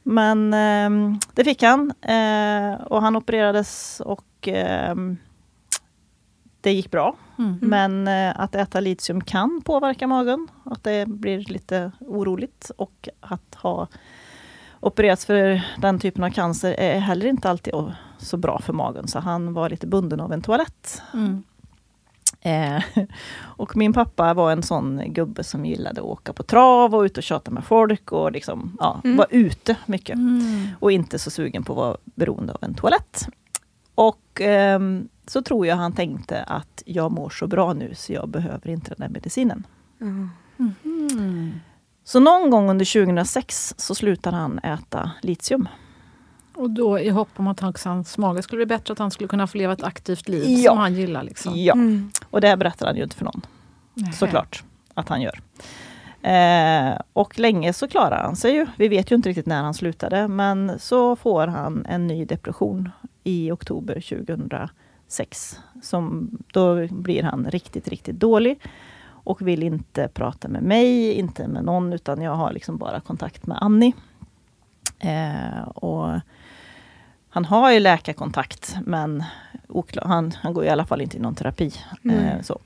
[0.03, 1.91] Men ehm, det fick han.
[2.01, 5.17] Eh, och han opererades och ehm,
[6.61, 7.15] det gick bra.
[7.37, 7.59] Mm.
[7.61, 13.55] Men eh, att äta litium kan påverka magen, att det blir lite oroligt och att
[13.55, 13.87] ha
[14.79, 17.73] opererats för den typen av cancer är heller inte alltid
[18.17, 19.07] så bra för magen.
[19.07, 21.01] Så han var lite bunden av en toalett.
[21.13, 21.43] Mm.
[22.41, 22.83] Eh,
[23.41, 27.17] och min pappa var en sån gubbe som gillade att åka på trav och ut
[27.17, 29.17] och tjata med folk och liksom, ja, Mm.
[29.17, 30.15] var ute mycket.
[30.15, 30.67] Mm.
[30.79, 33.27] Och inte så sugen på att vara beroende av en toalett.
[33.95, 38.29] Och ehm, så tror jag han tänkte att jag mår så bra nu så jag
[38.29, 39.67] behöver inte den där medicinen.
[40.01, 40.29] Mm.
[42.03, 45.67] Så någon gång under 2006 så slutade han äta litium.
[46.57, 49.47] Och då i hopp om att hans, mage skulle bli bättre, att han skulle kunna
[49.47, 50.71] få leva ett aktivt liv Ja.
[50.71, 51.23] som han gillar.
[51.23, 51.53] Liksom.
[51.55, 52.11] Ja, Mm.
[52.29, 53.41] och det här berättar han ju inte för någon.
[53.93, 54.13] Nähä.
[54.13, 55.39] såklart att han gör.
[56.21, 58.65] Eh, och länge så klarar han sig ju.
[58.77, 62.89] Vi vet ju inte riktigt när han slutade, men så får han en ny depression
[63.23, 65.59] i oktober 2006.
[65.83, 68.59] Som, då blir han riktigt, riktigt dålig
[69.07, 73.47] och vill inte prata med mig, inte med någon, utan jag har liksom bara kontakt
[73.47, 73.93] med Annie.
[74.99, 76.19] Eh, och
[77.45, 79.23] han har ju läkarkontakt, men
[79.67, 81.71] oklar, han, han går i alla fall inte i någon terapi.
[82.03, 82.43] Eh, Mm.
[82.43, 82.59] så.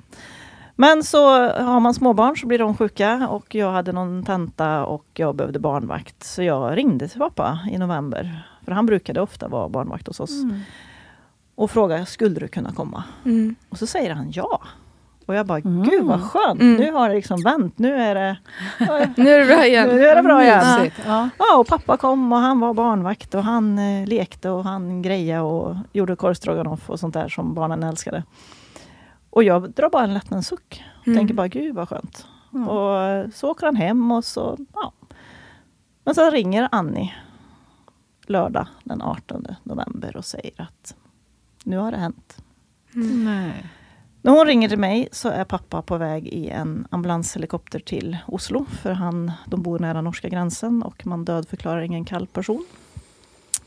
[0.75, 5.05] Men så har man småbarn så blir de sjuka och jag hade någon tenta och
[5.13, 6.23] jag behövde barnvakt.
[6.23, 10.43] Så jag ringde till pappa i november, för han brukade ofta vara barnvakt hos oss.
[10.43, 10.59] Mm.
[11.55, 13.03] Och frågade, skulle du kunna komma?
[13.25, 13.55] Mm.
[13.69, 14.61] Och så säger han ja.
[15.25, 15.83] Och jag bara, Mm.
[15.83, 16.75] gud vad skönt, Mm.
[16.75, 17.77] nu har det liksom vänt.
[17.79, 18.37] Nu är det,
[19.17, 19.87] Nu är det bra igen.
[19.89, 20.91] nu är det bra igen.
[21.05, 21.29] Ja.
[21.39, 25.41] Ja, och pappa kom och han var barnvakt och han eh, lekte och han grejade
[25.41, 28.23] och gjorde korvstroganoff och sånt där som barnen älskade.
[29.29, 30.83] Och jag drar bara en lättnadens suck.
[31.05, 31.17] Mm.
[31.17, 32.27] Tänker bara, gud vad skönt.
[32.53, 32.67] Mm.
[32.69, 34.93] Och så åker han hem och så, ja.
[36.03, 37.13] Men sen ringer Annie
[38.27, 40.95] lördag den 18 november och säger att
[41.63, 42.37] nu har det hänt.
[42.93, 43.65] Nej.
[44.21, 48.65] När hon ringer till mig så är pappa på väg i en ambulanshelikopter till Oslo.
[48.81, 52.65] För han, de bor nära norska gränsen och man dödförklarar ingen kall person.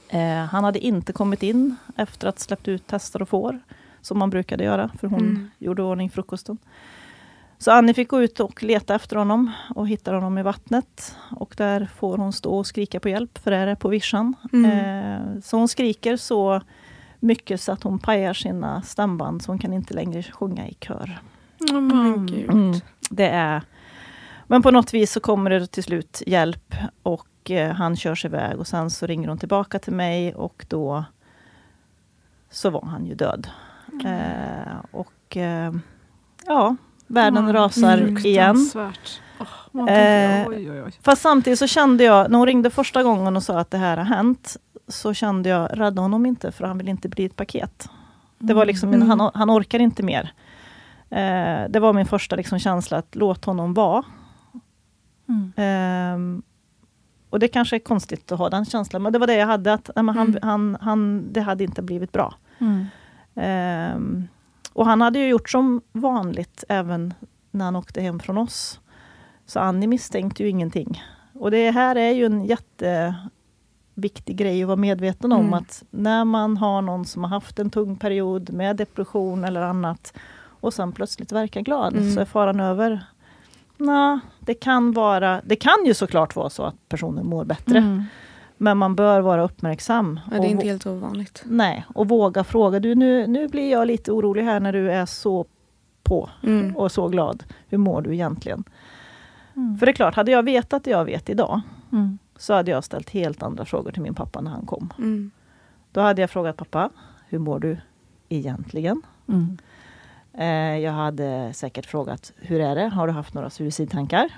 [0.09, 3.61] Eh, han hade inte kommit in efter att släppt ut hästar och får.
[4.01, 5.51] Som man brukade göra, för hon Mm.
[5.59, 6.59] gjorde i ordning frukosten.
[7.59, 11.17] Så Annie fick gå ut och leta efter honom och hittar honom i vattnet.
[11.31, 14.35] Och där får hon stå och skrika på hjälp, för det är på vischan.
[14.53, 14.71] Mm.
[14.71, 16.61] Eh, så hon skriker så
[17.25, 21.19] mycket så att hon pajar sina stämband så hon kan inte längre sjunga i kör.
[22.27, 22.51] Gud.
[22.51, 22.81] Mm.
[23.11, 23.63] Det är...
[24.47, 28.59] Men på något vis så kommer det till slut hjälp och eh, han körs iväg
[28.59, 31.05] och sen så ringer hon tillbaka till mig och då
[32.51, 33.49] så var han ju död.
[34.05, 35.73] Eh, och eh,
[36.47, 38.71] ja, världen Ja, rasar igen.
[38.75, 40.93] Åh, man tänker, Eh, oj, oj, oj.
[41.03, 43.97] Fast samtidigt så kände jag, när hon ringde första gången och sa att det här
[43.97, 44.57] har hänt,
[44.89, 47.89] så kände jag, rädda honom inte för han vill inte bli ett paket.
[48.39, 49.21] Det var liksom, min, Mm.
[49.21, 50.33] han, han orkar inte mer.
[51.11, 54.03] Eh, det var min första liksom känsla, att låt honom vara.
[55.29, 55.53] Mm.
[55.57, 56.43] Ehm,
[57.31, 59.73] och det kanske är konstigt att ha den känslan, men det var det jag hade,
[59.73, 60.39] att nej, han, Mm.
[60.43, 62.35] han, han, det hade inte blivit bra.
[62.59, 62.87] Mm.
[63.35, 64.29] Ehm,
[64.73, 67.15] och han hade ju gjort som vanligt även
[67.51, 68.81] när han åkte hem från oss.
[69.47, 71.03] Så Annie misstänkte ju ingenting.
[71.33, 72.45] Och det här är ju en
[73.95, 75.41] jätteviktig grej att vara medveten om.
[75.41, 75.55] Mm.
[75.55, 80.13] Att när man har någon som har haft en tung period med depression eller annat
[80.61, 82.15] och sen plötsligt verkar glad Mm.
[82.15, 83.01] så är faran över.
[83.77, 87.79] Nå, det kan vara, det kan ju såklart vara så att personen mår bättre.
[87.79, 88.05] Mm.
[88.57, 90.21] Men man bör vara uppmärksam.
[90.33, 91.43] Ja, det är inte helt ovanligt.
[91.47, 92.81] Nej, och våga fråga.
[92.81, 95.47] Du, nu, nu blir jag lite orolig här när du är så
[96.03, 96.77] på Mm.
[96.77, 97.45] och så glad.
[97.69, 98.65] Hur mår du egentligen?
[99.57, 99.79] Mm.
[99.79, 101.61] För det är klart, hade jag vetat det jag vet idag
[101.93, 102.19] Mm.
[102.37, 104.93] Så hade jag ställt helt andra frågor till min pappa när han kom.
[104.99, 105.31] Mm.
[105.93, 106.91] Då hade jag frågat pappa,
[107.29, 107.77] hur mår du
[108.29, 109.03] egentligen?
[109.29, 109.59] Mm.
[110.33, 112.89] Eh, jag hade säkert frågat, hur är det?
[112.89, 114.31] Har du haft några suicidtankar?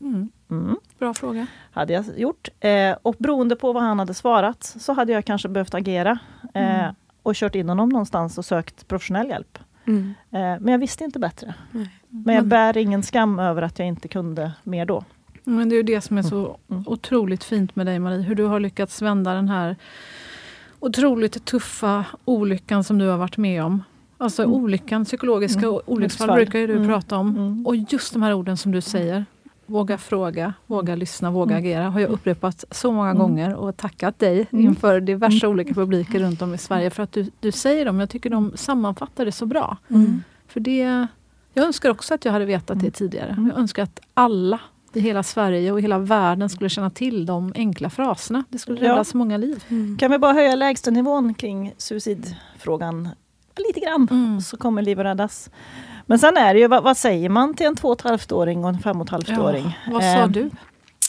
[0.00, 0.28] Mm.
[0.50, 0.76] Mm.
[0.98, 1.46] Bra fråga.
[1.72, 2.48] hade jag gjort.
[2.60, 6.18] Eh, och beroende på vad han hade svarat så hade jag kanske behövt agera.
[6.54, 6.94] Eh, Mm.
[7.22, 9.58] Och kört in honom någonstans och sökt professionell hjälp.
[9.86, 10.14] Mm.
[10.30, 11.54] Eh, men jag visste inte bättre.
[12.08, 15.04] Men jag bär ingen skam över att jag inte kunde mer då.
[15.44, 16.82] Men det är ju det som är så Mm.
[16.86, 18.20] otroligt fint med dig Marie.
[18.22, 19.76] Hur du har lyckats vända den här
[20.80, 23.82] otroligt tuffa olyckan som du har varit med om.
[24.18, 24.54] Alltså Mm.
[24.54, 25.80] olyckan, psykologiska Mm.
[25.86, 26.88] olycksfall brukar ju du Mm.
[26.88, 27.28] prata om.
[27.36, 27.66] Mm.
[27.66, 29.24] Och just de här orden som du säger.
[29.66, 31.64] Våga fråga, våga lyssna, våga Mm.
[31.64, 31.90] agera.
[31.90, 33.18] Har jag upprepat så många Mm.
[33.22, 34.64] gånger och tackat dig Mm.
[34.64, 38.00] inför diverse olika publiker runt om i Sverige för att du, du säger dem.
[38.00, 39.76] Jag tycker de sammanfattar det så bra.
[39.88, 40.22] Mm.
[40.48, 41.06] För det,
[41.54, 43.30] jag önskar också att jag hade vetat det tidigare.
[43.30, 43.46] Mm.
[43.46, 44.60] Jag önskar att alla
[44.94, 48.44] hela Sverige och hela världen skulle känna till de enkla fraserna.
[48.48, 49.04] Det skulle rädda Ja.
[49.04, 49.64] så många liv.
[49.68, 49.98] Mm.
[49.98, 53.08] Kan vi bara höja lägstanivån kring suicidfrågan
[53.68, 54.40] lite grann, Mm.
[54.40, 55.50] så kommer liv att räddas.
[56.06, 58.64] Men sen är det ju, vad, vad säger man till en två och ett halvt-åring
[58.64, 59.78] och en fem och ett halvt-åring?
[59.90, 60.50] Vad sa Eh, du?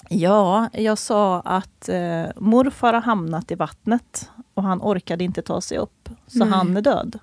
[0.09, 5.61] Ja, jag sa att eh, morfar har hamnat i vattnet och han orkade inte ta
[5.61, 6.49] sig upp, så Nej.
[6.49, 7.19] han är död.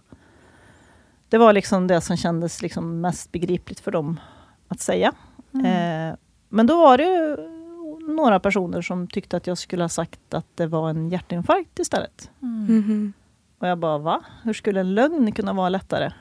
[1.29, 4.21] Det var liksom det som kändes liksom mest begripligt för dem
[4.69, 5.13] att säga.
[5.55, 6.15] Eh,
[6.53, 7.37] men då var det ju
[8.15, 12.31] några personer som tyckte att jag skulle ha sagt att det var en hjärtinfarkt istället.
[12.41, 13.13] Mhm.
[13.59, 14.23] Och jag bara, va?
[14.43, 16.13] Hur skulle en lögn kunna vara lättare?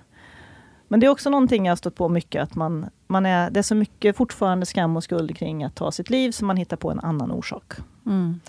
[0.87, 3.59] Men det är också någonting jag har stött på mycket, att man, man är, det
[3.59, 6.77] är så mycket fortfarande skam och skuld kring att ta sitt liv, så man hittar
[6.77, 7.73] på en annan orsak.
[8.05, 8.39] Mm.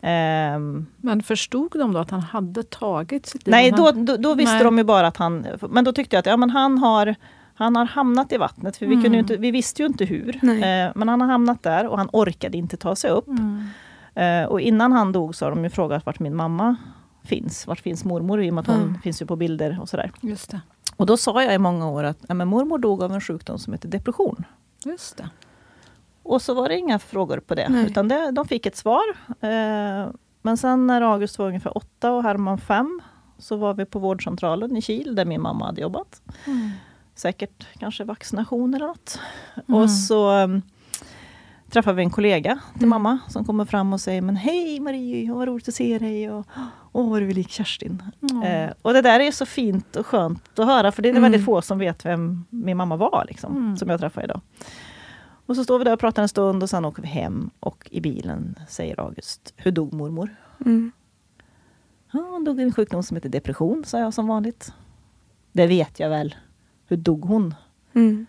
[0.00, 3.50] Ehm, Men förstod de då att han hade tagit sitt liv?
[3.50, 4.64] nej, då, då, då visste Nej.
[4.64, 5.46] de ju bara att han...
[5.70, 7.14] Men då tyckte jag att ja, men han, har,
[7.56, 10.44] han har hamnat i vattnet, för vi, kunde ju inte, vi visste ju inte hur.
[10.44, 13.28] Eh, men han har hamnat där och han orkade inte ta sig upp.
[13.28, 13.64] Mm.
[14.14, 16.76] Eh, och innan han dog så har de ju frågat vart min mamma
[17.24, 17.66] finns.
[17.66, 18.42] Vart finns mormor?
[18.42, 19.00] I och med att hon Mm.
[19.00, 20.12] finns ju på bilder och sådär.
[20.20, 20.60] Just det.
[20.96, 23.58] Och då sa jag i många år att ja, men mormor dog av en sjukdom
[23.58, 24.44] som heter depression.
[24.84, 25.28] Just det.
[26.22, 27.86] Och så var det inga frågor på det, Nej.
[27.86, 29.02] utan det, de fick ett svar.
[29.40, 30.08] Eh,
[30.42, 33.00] men sen när August var ungefär åtta och Herman fem,
[33.38, 36.22] så var vi på vårdcentralen i Kil, där min mamma hade jobbat.
[36.46, 36.70] Mm.
[37.16, 39.20] Säkert kanske vaccination eller något.
[39.68, 39.80] Mm.
[39.82, 40.62] Och så um,
[41.70, 42.88] träffade vi en kollega till Mm.
[42.90, 46.30] mamma som kommer fram och säger Men hej Marie, vad roligt att se dig.
[46.30, 46.46] Och,
[46.92, 48.02] Åh, vad du är lik Kerstin.
[48.30, 48.42] Mm.
[48.42, 51.22] Eh, och det där är så fint och skönt att höra, för det är Mm.
[51.22, 53.76] väldigt få som vet vem min mamma var, liksom, Mm.
[53.76, 54.40] som jag träffade idag.
[55.46, 57.88] Och så står vi där och pratar en stund och sen åker vi hem och
[57.90, 60.36] i bilen säger August, hur dog mormor?
[60.66, 60.92] Mm.
[62.12, 64.72] Ja, hon dog i en sjukdom som heter depression, sa jag som vanligt.
[65.52, 66.34] Det vet jag väl.
[66.86, 67.54] Hur dog hon?
[67.92, 68.26] Mm.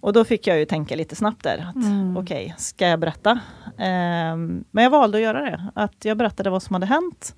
[0.00, 1.66] Och då fick jag ju tänka lite snabbt där.
[1.68, 2.16] att Mm.
[2.16, 3.40] Okej, ska jag berätta?
[3.78, 5.70] Ehm, men jag valde att göra det.
[5.74, 7.36] Att jag berättade vad som hade hänt.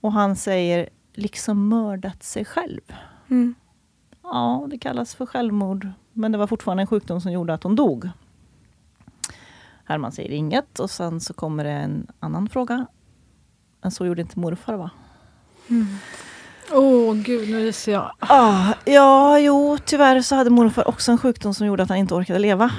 [0.00, 2.80] Och han säger, liksom mördat sig själv.
[3.30, 3.54] Mm.
[4.22, 5.88] Ja, det kallas för självmord.
[6.12, 8.10] Men det var fortfarande en sjukdom som gjorde att hon dog.
[9.84, 12.86] Herman säger inget och sen så kommer det en annan fråga.
[13.82, 14.90] Men så gjorde inte morfar va?
[16.72, 18.12] Åh gud, nu ryser jag.
[18.18, 22.14] Ah, ja, jo, tyvärr så hade morfar också en sjukdom som gjorde att han inte
[22.14, 22.70] orkade leva.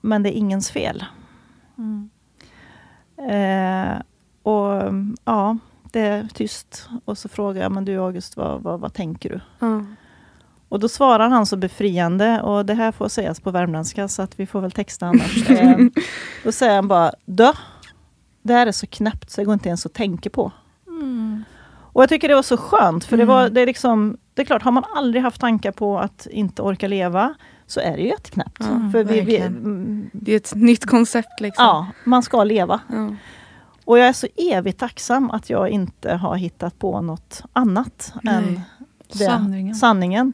[0.00, 1.04] Men det är ingens fel.
[1.78, 2.10] Mm.
[3.18, 4.02] Eh,
[4.42, 5.58] och mm, ja,
[5.92, 6.88] det är tyst.
[7.04, 9.40] Och så frågar jag, men du August, vad, vad, vad tänker du?
[9.58, 9.84] Ja.
[10.68, 14.40] Och då svarar han så befriande, och det här får sägas på värmländska, så att
[14.40, 15.50] vi får väl texta annars.
[15.50, 15.78] eh,
[16.44, 17.52] då säger han bara, dö.
[18.42, 20.52] Det här är så knäppt så det går inte ens att tänka på.
[21.94, 21.96] Mm.
[21.96, 23.54] Och jag tycker det var så skönt, för det, var, Mm.
[23.54, 26.88] det, är liksom, det är klart, har man aldrig haft tankar på att inte orka
[26.88, 27.34] leva,
[27.66, 28.56] så är det ju jätteknäppt.
[28.60, 31.64] Ja, för vi, vi, mm, Det är ett nytt koncept liksom.
[31.64, 32.80] ja, man ska leva.
[32.92, 33.14] Ja.
[33.84, 38.34] Och jag är så evigt tacksam att jag inte har hittat på något annat Nej.
[38.34, 38.60] än
[39.12, 39.24] det.
[39.24, 39.74] Sanningen.
[39.74, 40.32] sanningen.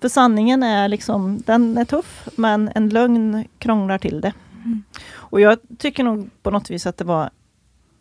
[0.00, 4.32] För sanningen är liksom, den är tuff, men en lögn krånglar till det.
[4.64, 4.82] Mm.
[5.12, 7.30] Och jag tycker nog på något vis att det var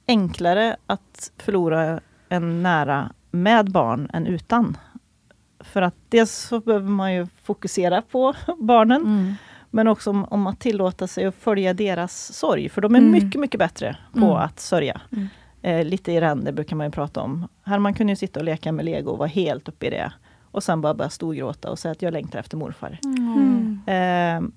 [0.08, 4.78] enklare att förlora en nära med barn än utan.
[5.60, 9.34] För att dels så behöver man ju fokusera på barnen, Mm.
[9.70, 12.70] men också om, om att tillåta sig att följa deras sorg.
[12.70, 13.12] För de är Mm.
[13.12, 14.32] mycket, mycket bättre på Mm.
[14.32, 15.02] att sörja.
[15.12, 15.28] Mm.
[15.62, 17.48] Eh, lite i ränder brukar man ju prata om.
[17.64, 20.12] Herman kunde ju sitta och leka med lego och vara helt uppe i det.
[20.52, 23.00] Och sen bara börja storgråta och säga att jag längtar efter morfar.
[23.06, 23.82] Mm.
[23.86, 24.50] Eh,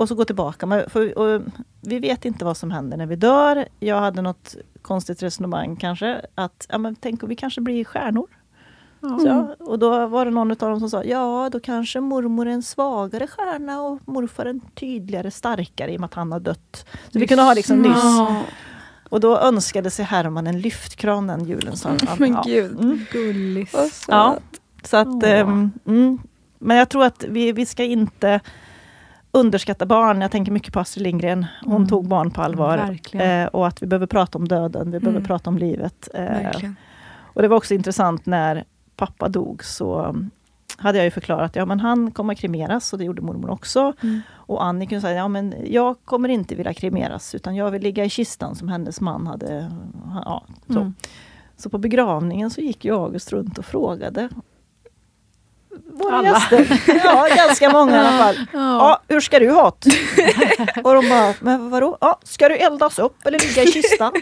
[0.00, 0.66] och så gå tillbaka.
[0.66, 1.42] Men för, och
[1.80, 3.68] vi vet inte vad som händer när vi dör.
[3.80, 6.20] Jag hade något konstigt resonemang kanske.
[6.34, 8.26] Att ja, men tänk om vi kanske blir stjärnor.
[9.00, 12.46] Så, ja, och då var det någon av dem som sa, ja då kanske mormor
[12.46, 16.40] är en svagare stjärna och morfar en tydligare, starkare i och med att han har
[16.40, 16.86] dött.
[17.12, 18.04] Så vi kunde ha liksom nyss.
[19.08, 21.76] Och då önskade sig Herman en lyftkran den julen.
[21.76, 22.42] Så han, Men ja.
[22.46, 22.80] gud.
[22.80, 23.66] Mm.
[23.66, 24.04] Söt.
[24.08, 24.38] Ja,
[24.84, 25.30] så att, Åh.
[25.30, 26.18] ehm, mm.
[26.58, 28.40] Men jag tror att vi, vi ska inte
[29.32, 30.20] underskatta barn.
[30.20, 31.46] Jag tänker mycket på Astrid Lindgren.
[31.64, 31.88] Hon Mm.
[31.88, 32.98] tog barn på allvar.
[33.12, 35.26] Eh, och att vi behöver prata om döden, vi behöver Mm.
[35.26, 36.08] prata om livet.
[36.14, 36.70] Eh,
[37.22, 38.64] och det var också intressant när
[38.96, 40.16] pappa dog så
[40.76, 43.92] hade jag ju förklarat, ja men han kommer kremeras och det gjorde mormor också.
[44.02, 44.20] Mm.
[44.32, 48.10] Och Annika sa, ja men jag kommer inte vilja kremeras utan jag vill ligga i
[48.10, 49.70] kistan som hennes man hade.
[50.24, 50.80] Ja, så.
[50.80, 50.94] Mm.
[51.56, 54.28] så på begravningen så gick jag August runt och frågade
[55.92, 56.28] våra Alla.
[56.28, 56.82] gäster.
[57.04, 58.36] Ja, ganska många i alla fall.
[58.52, 59.90] Ja, hur ska du ha det?
[60.84, 61.96] Och de bara, men vadå?
[62.00, 64.12] Ja, ska du eldas upp eller ligga i kistan?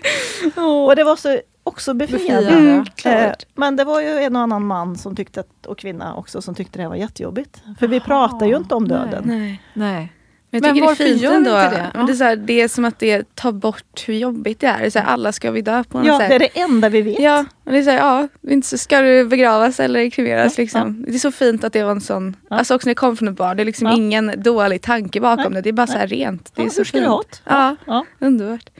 [0.86, 2.51] Och det var så också befriande.
[2.51, 3.32] Mm, Eh.
[3.55, 6.55] Men det var ju en och annan man som tyckte att, och kvinna också som
[6.55, 7.62] tyckte det var jättejobbigt.
[7.78, 9.22] För vi pratar ju inte om döden.
[9.26, 9.62] Nej.
[9.74, 10.12] Nej.
[10.51, 11.51] Men jag Men tycker det varför är fint gör ändå.
[11.51, 11.90] inte det?
[11.94, 14.66] Men det, är så här, det är som att det tar bort hur jobbigt det
[14.66, 14.78] är.
[14.80, 16.28] Det är så här, alla ska vi dö på något Ja, sätt.
[16.28, 17.20] det är det enda vi vet.
[17.20, 20.59] Ja, och det är så här, ja, inte så ska du begravas eller kremeras.
[20.59, 21.05] Ja, liksom.
[21.09, 22.57] Det är så fint att det var en sån, Ja.
[22.57, 23.96] alltså också när det kommer från ett barn, det är liksom Ja.
[23.96, 25.53] ingen dålig tanke bakom Nej.
[25.53, 25.61] det.
[25.61, 26.53] Det är bara så här rent.
[26.55, 27.42] Det är Ja, så fint.
[27.44, 28.05] Ja, Ja.
[28.18, 28.70] underbart.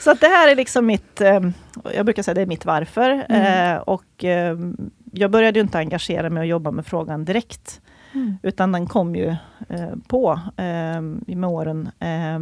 [0.00, 1.40] Så att det här är liksom mitt, eh,
[1.94, 3.24] jag brukar säga det är mitt varför.
[3.28, 3.72] Mm.
[3.74, 4.56] Eh, och eh,
[5.12, 7.80] jag började ju inte engagera mig och jobba med frågan direkt.
[8.16, 8.36] Mm.
[8.42, 9.28] Utan den kom ju
[9.68, 11.00] eh, på eh,
[11.36, 11.90] med åren.
[11.98, 12.38] Eh,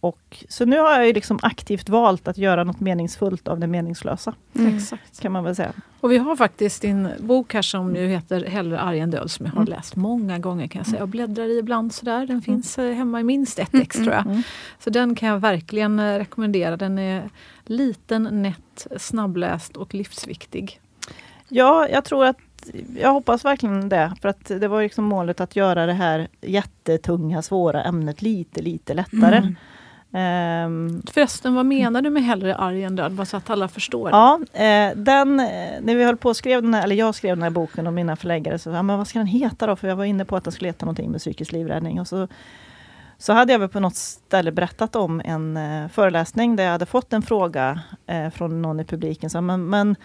[0.00, 3.66] och, så nu har jag ju liksom aktivt valt att göra något meningsfullt av det
[3.66, 4.34] meningslösa.
[4.54, 4.76] Mm.
[4.76, 5.20] Exakt.
[5.20, 5.72] Kan man väl säga.
[6.00, 9.46] Och vi har faktiskt din bok här som ju heter Hellre arg än död som
[9.46, 9.70] jag har Mm.
[9.70, 10.98] läst många gånger kan jag säga.
[10.98, 12.26] Jag bläddrar i ibland sådär.
[12.26, 14.26] Den finns eh, hemma i minst ett ex tror jag.
[14.26, 14.42] Mm.
[14.78, 16.76] Så den kan jag verkligen eh, rekommendera.
[16.76, 17.30] Den är
[17.64, 20.80] liten, nätt, snabbläst och livsviktig.
[21.48, 22.36] Ja, jag tror att
[22.98, 24.12] jag hoppas verkligen det.
[24.22, 28.94] För att det var liksom målet att göra det här jättetunga, svåra ämnet lite, lite
[28.94, 29.36] lättare.
[29.36, 29.56] Mm.
[30.12, 33.12] Ehm, Förresten, vad menar du med hellre arg än död?
[33.12, 34.10] Bara så att alla förstår.
[34.10, 35.46] Ja, eh, den, eh,
[35.80, 38.16] när vi höll på skrev den här, eller jag skrev den här boken och mina
[38.16, 39.76] förläggare så ja, men vad ska den heta då?
[39.76, 42.00] För jag var inne på att den skulle heta någonting med psykisk livräddning.
[42.00, 42.28] Och så,
[43.18, 46.86] så hade jag väl på något ställe berättat om en eh, föreläsning där jag hade
[46.86, 49.30] fått en fråga eh, från någon i publiken.
[49.30, 49.96] Så, men, men,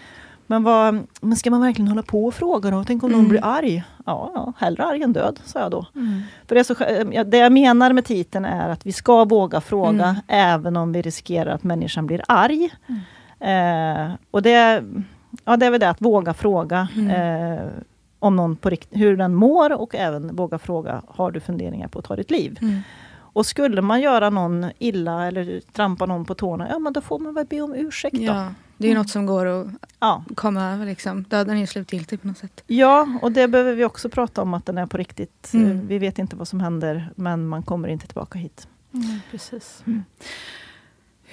[0.51, 2.83] men, vad, men ska man verkligen hålla på och fråga då?
[2.83, 3.29] Tänk om någon Mm.
[3.29, 3.83] blir arg?
[4.05, 5.85] Ja, ja, hellre arg än död, sa jag då.
[5.95, 6.21] Mm.
[6.47, 6.75] För det, så,
[7.11, 10.15] ja, det jag menar med titeln är att vi ska våga fråga Mm.
[10.27, 12.69] även om vi riskerar att människan blir arg.
[13.39, 14.83] Eh, och det,
[15.45, 17.09] ja, det är väl det att våga fråga Mm.
[17.57, 17.65] eh,
[18.19, 21.99] om någon på rikt- hur den mår och även våga fråga, har du funderingar på
[21.99, 22.57] att ta ditt liv?
[22.61, 22.79] Mm.
[23.33, 27.19] Och skulle man göra någon illa eller trampa någon på tårna, ja men då får
[27.19, 28.23] man väl be om ursäkt då.
[28.23, 28.45] Ja,
[28.81, 29.67] det är ju något som går att
[29.99, 30.23] Ja.
[30.35, 30.85] komma över.
[30.85, 31.23] Liksom.
[31.23, 32.63] Döden är ju slutgiltig på något sätt.
[32.67, 35.51] ja, och det behöver vi också prata om att den är på riktigt.
[35.53, 35.71] Mm.
[35.71, 38.67] Eh, Vi vet inte vad som händer, men man kommer inte tillbaka hit.
[38.93, 39.83] Mm, precis.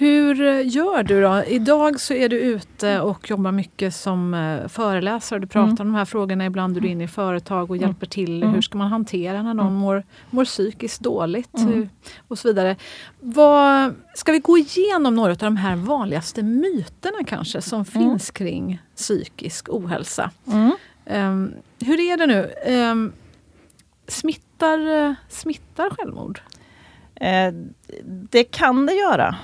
[0.01, 1.44] Hur gör du då?
[1.46, 5.38] Idag så är du ute och jobbar mycket som eh, föreläsare.
[5.38, 5.80] Du pratar Mm.
[5.80, 6.46] om de här frågorna.
[6.46, 7.88] Ibland är du inne i företag och Mm.
[7.88, 8.42] hjälper till.
[8.42, 8.55] Mm.
[8.55, 9.78] Hur ska man hantera när någon Mm.
[9.78, 11.55] mår, mår psykiskt dåligt?
[11.55, 11.82] Eh,
[12.28, 12.76] Och så vidare.
[13.20, 18.82] Vad, ska vi gå igenom några av de här vanligaste myterna kanske som finns kring
[18.96, 20.30] psykisk ohälsa?
[21.07, 22.51] Ehm, hur är det nu?
[22.64, 23.12] Ehm,
[24.09, 26.40] smittar, eh, smittar självmord?
[27.14, 27.53] Eh,
[28.30, 29.36] det kan det göra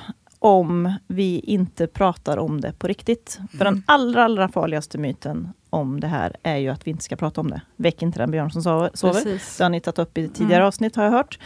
[0.45, 3.39] om vi inte pratar om det på riktigt.
[3.59, 7.17] För den allra, allra farligaste myten om det här är ju att vi inte ska
[7.17, 7.61] prata om det.
[7.77, 8.91] Väck inte den björn som sover.
[9.13, 9.57] Precis.
[9.59, 10.67] Det har ni tagit upp i tidigare Mm.
[10.67, 11.39] avsnitt har jag hört.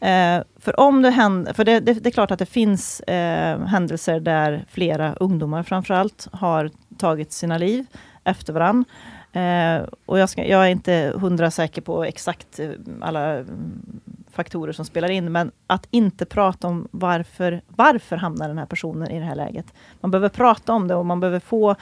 [0.00, 3.60] Eh, för om det händer, för det, det, det är klart att det finns eh,
[3.60, 7.86] händelser där flera ungdomar framförallt har tagit sina liv
[8.24, 8.84] efter varann.
[9.32, 14.00] Eh, och jag, ska, jag är inte hundra säker på exakt eh, alla mm,
[14.32, 19.10] faktorer som spelar in, men att inte prata om varför, varför hamnar den här personen
[19.10, 19.66] i det här läget.
[20.00, 21.76] Man behöver prata om det och man behöver få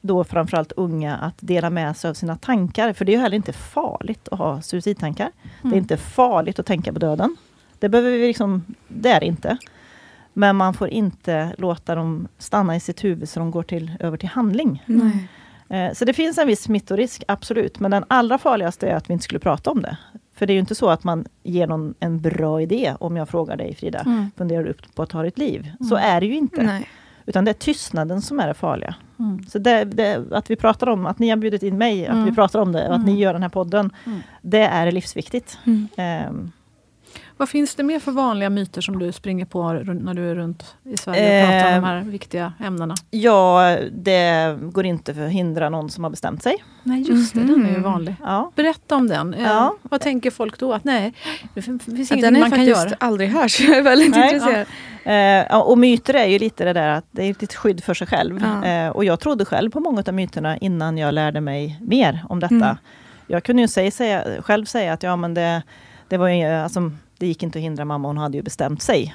[0.00, 2.92] då framförallt unga att dela med sig av sina tankar.
[2.92, 5.30] För det är ju heller inte farligt att ha suicidtankar.
[5.62, 7.36] Det är inte farligt att tänka på döden.
[7.78, 9.58] Det behöver vi liksom, det är det inte.
[10.32, 14.16] Men man får inte låta dem stanna i sitt huvud så de går till, över
[14.16, 14.82] till handling.
[14.86, 15.28] Nej.
[15.68, 17.80] Eh, Så det finns en viss smittorisk, absolut.
[17.80, 19.96] Men den allra farligaste är att vi inte skulle prata om det.
[20.38, 23.28] För det är ju inte så att man ger någon en bra idé om jag
[23.28, 24.30] frågar dig Frida, Mm.
[24.36, 25.70] funderar du på att ta ditt liv?
[25.88, 26.62] Så är det ju inte.
[26.62, 26.88] Nej.
[27.26, 28.94] Utan det är tystnaden som är det farliga.
[29.18, 29.44] Mm.
[29.48, 32.24] Så det, det, att vi pratar om, att ni har bjudit in mig, att Mm.
[32.24, 33.22] vi pratar om det, och att ni Mm.
[33.22, 33.90] gör den här podden.
[34.06, 34.18] Mm.
[34.42, 35.58] Det är livsviktigt.
[35.64, 35.88] Mm.
[37.38, 40.34] Ehm, Vad finns det mer för vanliga myter som du springer på när du är
[40.34, 42.94] runt i Sverige och pratar om de här viktiga ämnena?
[43.10, 46.56] ja, det går inte för att hindra någon som har bestämt sig.
[46.82, 47.82] Nej just det, den är ju Mhm.
[47.82, 48.14] vanlig.
[48.22, 48.52] Ja.
[48.56, 49.34] Berätta om den.
[49.34, 49.76] Eh, Ja.
[49.82, 50.72] Vad tänker folk då?
[50.72, 51.12] Att nej,
[51.54, 52.96] det fin- finns ingenting den man kan faktiskt göra.
[53.00, 54.66] aldrig hört, så jag är väldigt Nej, intresserad.
[55.04, 55.14] Eh,
[55.50, 58.06] ja, och myter är ju lite det där att det är ett skydd för sig
[58.06, 58.42] själv.
[58.62, 58.64] Ja.
[58.68, 62.40] Eh, och jag trodde själv på många av myterna innan jag lärde mig mer om
[62.40, 62.54] detta.
[62.54, 62.76] Mm.
[63.26, 65.62] Jag kunde ju säga, säga, själv säga att ja, men det,
[66.08, 69.14] det, var ju, alltså, det gick inte att hindra mamma, hon hade ju bestämt sig.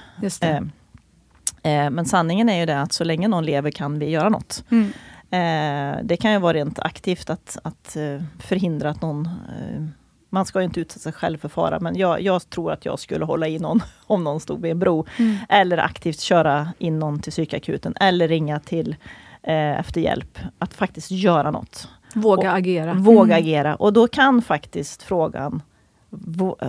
[1.64, 4.30] Eh, eh, men sanningen är ju det att så länge någon lever kan vi göra
[4.30, 4.64] något.
[4.72, 4.94] Mm.
[5.32, 9.26] Eh, det kan ju vara rent aktivt att, att eh, förhindra att någon...
[9.26, 9.84] Eh,
[10.30, 13.00] man ska ju inte utsätta sig själv för fara, men jag, jag tror att jag
[13.00, 15.06] skulle hålla i någon om någon stod vid en bro.
[15.20, 15.38] Mm.
[15.50, 18.96] Eller aktivt köra in någon till psykakuten, eller ringa till
[19.44, 20.40] eh, efter hjälp.
[20.60, 21.88] Att faktiskt göra något.
[22.16, 22.94] Våga och- agera.
[22.94, 23.38] Våga Mm.
[23.38, 23.76] agera.
[23.76, 25.62] Och då kan faktiskt frågan,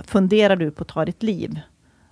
[0.06, 1.60] funderar du på att ta ditt liv?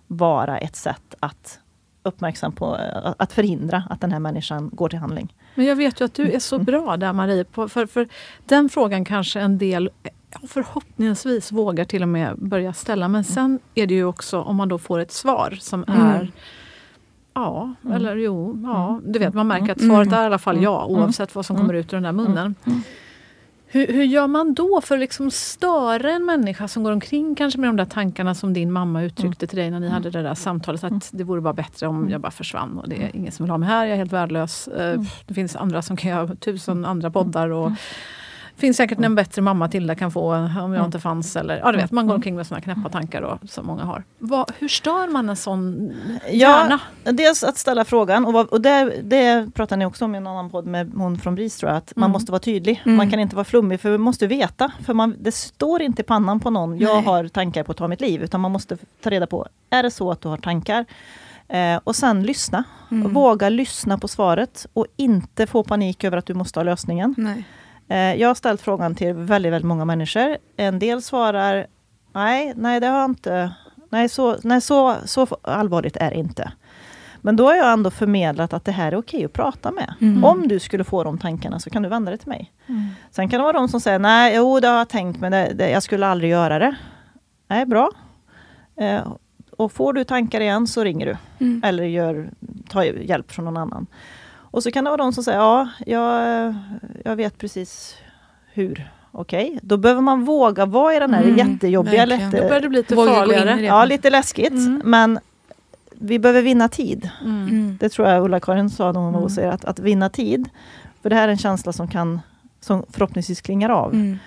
[0.06, 1.58] Vara ett sätt att
[2.02, 2.74] uppmärksam på,
[3.18, 5.34] att förhindra att den här människan går till handling.
[5.54, 7.44] Men jag vet ju att du är så bra där Marie.
[7.44, 8.08] På, för, för
[8.44, 9.90] den frågan kanske en del
[10.48, 13.08] förhoppningsvis vågar till och med börja ställa.
[13.08, 16.00] Men sen är det ju också om man då får ett svar som Mm.
[16.06, 16.32] är
[17.34, 19.00] Ja, eller jo, ja.
[19.04, 21.74] Du vet, man märker att svaret är i alla fall ja, oavsett vad som kommer
[21.74, 22.54] ut ur den där munnen.
[23.74, 27.60] Hur, hur gör man då för att liksom störa en människa som går omkring kanske
[27.60, 30.34] med de där tankarna som din mamma uttryckte till dig när ni hade det där
[30.34, 33.44] samtalet, att det vore bara bättre om jag bara försvann och det är ingen som
[33.46, 34.68] vill ha mig här, jag är helt värdelös.
[34.68, 37.70] Eh, Det finns andra som kan göra tusen andra poddar och
[38.62, 41.36] finns säkert en bättre mamma Tilda kan få om jag inte fanns.
[41.36, 44.04] Eller, ja, du vet, man går omkring med såna knäppa tankar då, som många har.
[44.18, 45.92] Vad, hur stör man en sån
[46.30, 46.80] hjärna?
[47.04, 50.18] Ja, dels att ställa frågan, och, vad, och det, det pratar ni också om i
[50.18, 52.82] en annan podd med hon från BRIS tror jag, att man måste vara tydlig.
[52.84, 54.72] Man kan inte vara flummig, för vi måste veta.
[54.86, 57.04] För man, det står inte i pannan på någon, jag Nej.
[57.04, 59.90] har tankar på att ta mitt liv, utan man måste ta reda på, är det
[59.90, 60.84] så att du har tankar?
[61.48, 62.64] Eh, och sen lyssna.
[62.88, 67.14] Våga lyssna på svaret och inte få panik över att du måste ha lösningen.
[67.18, 67.44] Nej.
[67.92, 70.36] Eh, jag har ställt frågan till väldigt, väldigt många människor.
[70.56, 71.66] En del svarar,
[72.12, 73.52] nej, nej det har inte.
[73.90, 76.52] Nej, så, nej så, så allvarligt är det inte.
[77.20, 79.94] Men då har jag ändå förmedlat att det här är okej att prata med.
[80.24, 82.52] Om du skulle få de tankarna så kan du vända dig till mig.
[83.10, 85.52] Sen kan det vara de som säger, nej, jo det har jag tänkt men det,
[85.54, 86.76] det, jag skulle aldrig göra det.
[87.48, 87.90] Nej, bra.
[88.76, 89.12] Eh,
[89.50, 91.44] och får du tankar igen så ringer du.
[91.44, 91.62] Mm.
[91.64, 92.30] Eller gör,
[92.68, 93.86] ta hjälp från någon annan.
[94.52, 96.54] Och så kan det vara de som säger, ja, jag,
[97.04, 97.96] jag vet precis
[98.52, 98.90] hur.
[99.12, 102.30] Okej, då behöver man våga vara i den här Mm, jättejobbiga, verkligen.
[102.30, 103.60] Då börjar det bli lite farligare.
[103.60, 104.52] ja, lite läskigt.
[104.84, 105.18] Men
[105.94, 107.10] vi behöver vinna tid.
[107.24, 107.42] Mm.
[107.48, 107.76] Mm.
[107.80, 110.48] Det tror jag Ulla-Karin sa när hon var hos er, att, att vinna tid.
[111.02, 112.20] För det här är en känsla som kan
[112.60, 113.94] som förhoppningsvis klingar av.
[113.94, 114.18] Mm.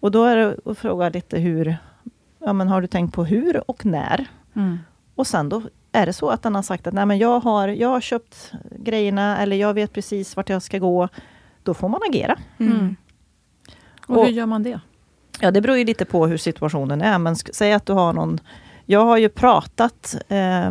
[0.00, 1.76] Och då är det att fråga lite hur,
[2.38, 4.26] ja men har du tänkt på hur och när?
[4.56, 4.78] Mm.
[5.14, 7.68] Och sen då är det så att den har sagt att nej men jag har,
[7.68, 11.08] jag har köpt grejerna eller jag vet precis vart jag ska gå.
[11.62, 12.38] Då får man agera.
[12.58, 12.96] Mm.
[14.06, 14.80] Och, Och- hur gör man det?
[15.40, 17.18] Ja, det beror ju lite på hur situationen är.
[17.18, 18.40] Men säg att du har någon...
[18.92, 20.70] Jag har ju pratat eh,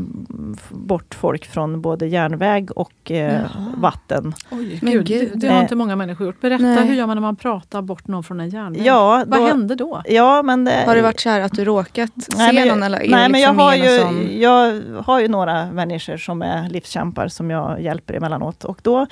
[0.70, 3.42] bort folk från både järnväg och eh,
[3.78, 4.34] vatten.
[4.52, 5.30] Oj, Men gud, gud.
[5.34, 6.42] det, det har Eh, inte många människor gjort.
[6.42, 6.88] Berätta, Nej.
[6.88, 8.82] hur gör man när man pratar bort någon från en järnväg?
[8.86, 10.02] Ja, Vad då- hände då?
[10.06, 12.68] Ja, men det, Har det varit så här att du råkat Nej, se men jag-
[12.68, 16.18] någon eller Nej, det men jag liksom har, ju, sån- jag har ju några människor
[16.18, 18.64] som är livskämpar som jag hjälper emellanåt.
[18.64, 19.08] Och, då,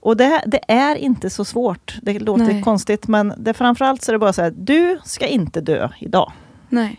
[0.00, 1.98] och det, det är inte så svårt.
[2.02, 2.62] Det låter Nej.
[2.62, 6.32] konstigt, men det, framförallt så är det bara så här, du ska inte dö idag.
[6.68, 6.96] Nej.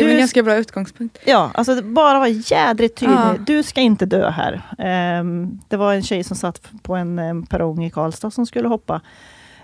[0.00, 1.18] Det är Du- en ganska bra utgångspunkt.
[1.26, 3.16] Ja, alltså bara vara jädrigt tydlig.
[3.16, 3.34] Ja.
[3.46, 4.62] Du ska inte dö här.
[4.78, 8.68] Ehm, det var en tjej som satt på en um, perrong i Karlstad som skulle
[8.68, 9.00] hoppa.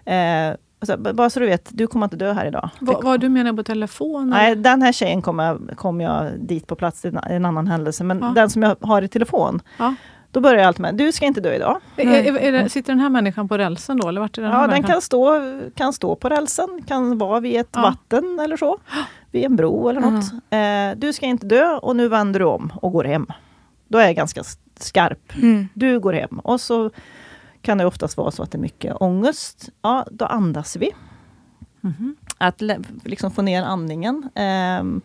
[0.04, 0.48] Eh,
[0.80, 2.70] alltså, bara så du vet, du kommer inte dö här idag.
[2.80, 4.30] Det- Vad, du menar på telefon?
[4.30, 4.62] Nej, eller?
[4.62, 8.04] den här tjejen kom jag, kom jag dit på plats i en, en annan händelse.
[8.04, 8.32] Men Ja.
[8.34, 9.94] den som jag har i telefon, Ja.
[10.32, 11.80] Då börjar jag allt med, du ska inte dö idag.
[11.96, 14.08] Är, är, det, sitter den här människan på rälsen då?
[14.08, 14.92] Eller vart är den här Ja, den människan?
[14.92, 15.40] kan stå,
[15.74, 17.80] kan stå på rälsen, kan vara vid ett Ja.
[17.82, 18.78] vatten eller så.
[19.30, 20.32] Vid en bro eller något.
[20.50, 23.26] Eh, du ska inte dö och nu vänder du om och går hem.
[23.88, 24.42] Då är jag ganska
[24.76, 25.32] skarp.
[25.36, 25.68] Mm.
[25.74, 26.38] Du går hem.
[26.38, 26.90] Och så
[27.62, 29.68] kan det oftast vara så att det är mycket ångest.
[29.82, 30.90] Ja, då andas vi.
[31.80, 32.16] Mhm.
[32.38, 32.62] Att
[33.04, 34.28] liksom få ner andningen.
[34.80, 35.00] Um,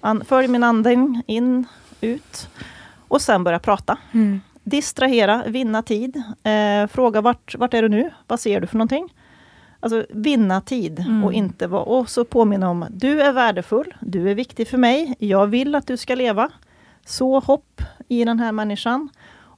[0.00, 1.64] an, följ min andning in,
[2.00, 2.48] ut.
[3.08, 3.96] Och sen börja prata.
[4.12, 4.40] Mm.
[4.64, 6.22] Distrahera, vinna tid.
[6.42, 8.10] Eh, fråga vart, vart är du nu?
[8.26, 9.14] Vad ser du för någonting?
[9.80, 11.24] Alltså vinna tid Mm.
[11.24, 11.82] och inte vara...
[11.82, 15.86] Och så påminna om du är värdefull, du är viktig för mig, jag vill att
[15.86, 16.50] du ska leva.
[17.06, 19.08] Så hopp i den här människan.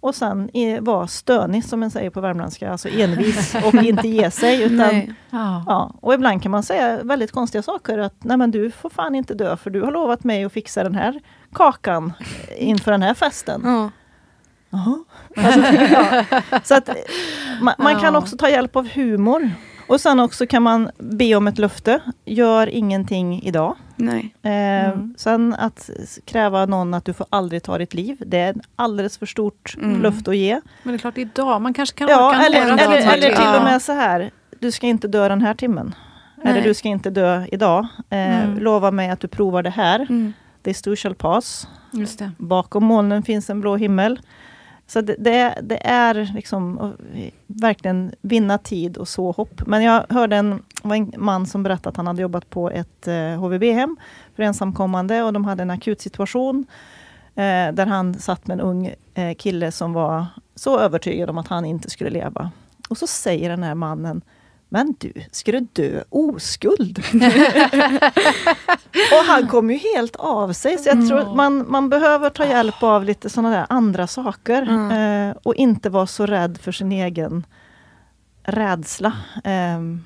[0.04, 4.30] Och sen är- vara stönig som man säger på värmländska, alltså envis och inte ge
[4.30, 4.62] sig.
[4.62, 5.16] Utan.
[5.30, 5.64] Ja.
[5.66, 7.98] Ja, och ibland kan man säga väldigt konstiga saker.
[7.98, 10.82] Att nej men du får fan inte dö för du har lovat mig att fixa
[10.82, 11.20] den här
[11.52, 12.12] kakan
[12.58, 13.62] inför den här festen.
[13.64, 13.90] Ja.
[14.72, 14.98] Jaha.
[15.36, 15.60] Alltså,
[15.94, 16.24] ja.
[16.64, 16.88] Så att
[17.60, 19.50] man, man kan också ta hjälp av humor.
[19.86, 22.00] Och sen också kan man be om ett löfte.
[22.24, 23.76] Gör ingenting idag.
[23.96, 24.34] Nej.
[24.42, 24.52] Eh,
[24.92, 25.14] Mm.
[25.18, 25.90] Sen att
[26.24, 28.16] kräva någon att du får aldrig ta ditt liv.
[28.26, 30.02] Det är ett alldeles för stort Mm.
[30.02, 30.60] löfte att ge.
[30.82, 33.44] Men det är klart, idag, man kanske kan Ja, orka eller, eller, dagar eller till
[33.44, 33.58] Ja.
[33.58, 34.30] och med så här.
[34.60, 35.94] Du ska inte dö den här timmen.
[36.42, 36.62] Eller Nej.
[36.62, 37.86] du ska inte dö idag.
[38.10, 38.58] Eh, Mm.
[38.58, 40.00] Lova mig att du provar det här.
[40.00, 40.32] Mm.
[40.62, 41.68] This too shall pass.
[41.90, 42.30] Just det.
[42.38, 44.20] Bakom molnen finns en blå himmel.
[44.92, 46.94] Så det, det, det är liksom att
[47.46, 49.66] verkligen vinna tid och så hopp.
[49.66, 53.08] Men jag hörde en, var en man som berättade att han hade jobbat på ett
[53.08, 53.96] eh, HVB-hem
[54.36, 56.66] för ensamkommande och de hade en akut situation
[57.34, 61.48] eh, där han satt med en ung eh, kille som var så övertygad om att
[61.48, 62.50] han inte skulle leva.
[62.88, 64.22] Och så säger den här mannen
[64.72, 66.98] men du, ska du dö oskuld?
[69.12, 70.78] och han kom ju helt av sig.
[70.78, 74.62] Så jag tror att man, man behöver ta hjälp av lite sådana där andra saker.
[74.62, 75.30] Mm.
[75.30, 77.46] Eh, och inte vara så rädd för sin egen
[78.42, 79.12] rädsla.
[79.44, 80.04] Ehm,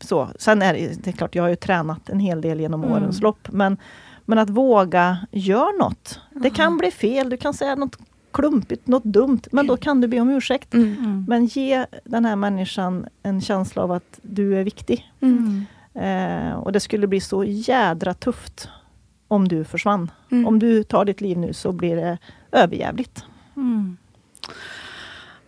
[0.00, 0.28] så.
[0.38, 2.96] Sen är det, det är klart, jag har ju tränat en hel del genom Mm.
[2.96, 3.48] årens lopp.
[3.52, 3.76] Men,
[4.24, 6.20] men att våga göra något.
[6.30, 7.96] Det kan bli fel, du kan säga något
[8.32, 9.40] klumpigt, något dumt.
[9.52, 10.74] Men då kan du be om ursäkt.
[10.74, 10.96] Mm.
[10.98, 11.24] Mm.
[11.28, 15.12] Men ge den här människan en känsla av att du är viktig.
[15.20, 15.64] Mm.
[15.94, 18.68] Eh, och det skulle bli så jädra tufft
[19.28, 20.10] om du försvann.
[20.30, 20.46] Mm.
[20.46, 22.18] Om du tar ditt liv nu så blir det
[22.52, 23.24] överjävligt.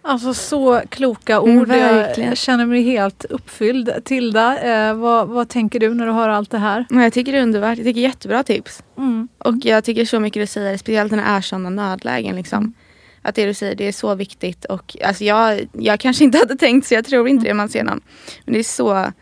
[0.05, 0.15] Mm.
[0.15, 1.49] Alltså så kloka ord.
[1.49, 2.29] Mm, verkligen.
[2.29, 4.05] jag känner mig helt uppfylld.
[4.05, 6.87] Tilda, eh, vad, vad tänker du när du hör allt det här?
[6.91, 7.79] Jag tycker det är underbart.
[7.79, 8.83] Jag tycker jättebra tips.
[8.99, 9.29] Mm.
[9.39, 12.37] Och jag tycker så mycket du säger, speciellt när det är sådana nödlägen.
[12.37, 12.75] Liksom.
[13.23, 14.65] Att det du säger, det är så viktigt.
[14.65, 17.85] Och alltså, jag, jag kanske inte hade tänkt så, jag tror inte det man ser
[17.85, 18.01] någon.
[18.45, 19.13] Men det är så,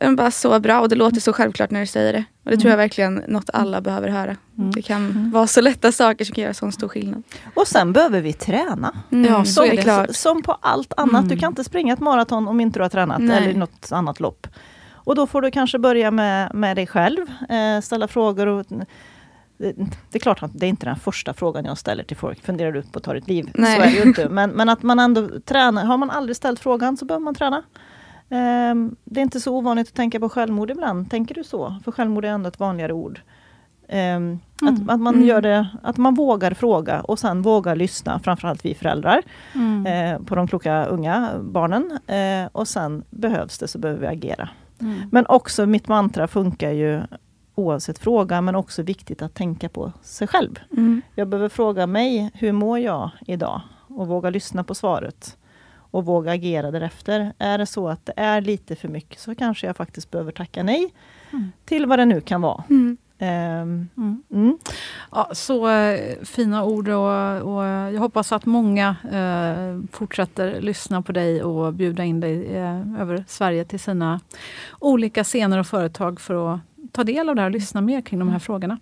[0.00, 2.24] är bara så bra och det låter så självklart när du säger det.
[2.44, 4.36] Och det tror jag verkligen något alla behöver höra.
[4.54, 7.22] Det kan vara så lätta saker som kan göra sån stor skillnad.
[7.54, 8.94] Och sen behöver vi träna.
[9.12, 10.16] Mm, Ja, är klart.
[10.16, 11.24] Som på allt annat.
[11.24, 11.28] Mm.
[11.28, 13.36] Du kan inte springa ett maraton om inte du har tränat Nej.
[13.36, 14.46] eller något annat lopp.
[14.92, 18.46] Och då får du kanske börja med, med dig själv, eh, ställa frågor.
[18.46, 18.66] Och,
[19.58, 19.72] det,
[20.10, 22.44] det är klart att det är inte den första frågan jag ställer till folk.
[22.44, 23.50] Funderar du på att ta ditt liv?
[23.54, 23.76] Nej.
[23.76, 24.28] Så är det ju inte.
[24.28, 25.84] Men, men att man ändå tränar.
[25.84, 27.62] Har man aldrig ställt frågan så behöver man träna.
[28.30, 31.10] Ehm, det är inte så ovanligt att tänka på självmord ibland.
[31.10, 31.76] Tänker du så?
[31.84, 33.20] För självmord är ändå ett vanligare ord.
[33.88, 35.26] Ehm, att, att man Mm.
[35.26, 39.22] gör det, att man vågar fråga och sen vågar lyssna, framförallt vi föräldrar,
[39.54, 39.86] Mm.
[39.86, 41.98] eh, på de kloka unga barnen.
[42.06, 44.48] Eh, och sen behövs det så behöver vi agera.
[44.80, 45.00] Mm.
[45.12, 47.00] Men också mitt mantra funkar ju
[47.54, 50.58] oavsett fråga, men också viktigt att tänka på sig själv.
[50.76, 51.02] Mm.
[51.14, 53.60] Jag behöver fråga mig, hur mår jag idag?
[53.88, 55.36] Och våga lyssna på svaret.
[55.90, 57.32] Och våga agera därefter.
[57.38, 60.62] Är det så att det är lite för mycket så kanske jag faktiskt behöver tacka
[60.62, 60.92] nej
[61.32, 61.52] Mm.
[61.64, 62.64] till vad det nu kan vara.
[62.70, 62.96] Mm.
[63.18, 64.22] Ehm, Mm.
[64.32, 64.58] mm.
[65.10, 71.12] Ja, så eh, fina ord och, och jag hoppas att många eh, fortsätter lyssna på
[71.12, 74.20] dig och bjuda in dig eh, över Sverige till sina
[74.78, 76.60] olika scener och företag för att
[76.92, 78.78] ta del av det här och lyssna mer kring de här frågorna.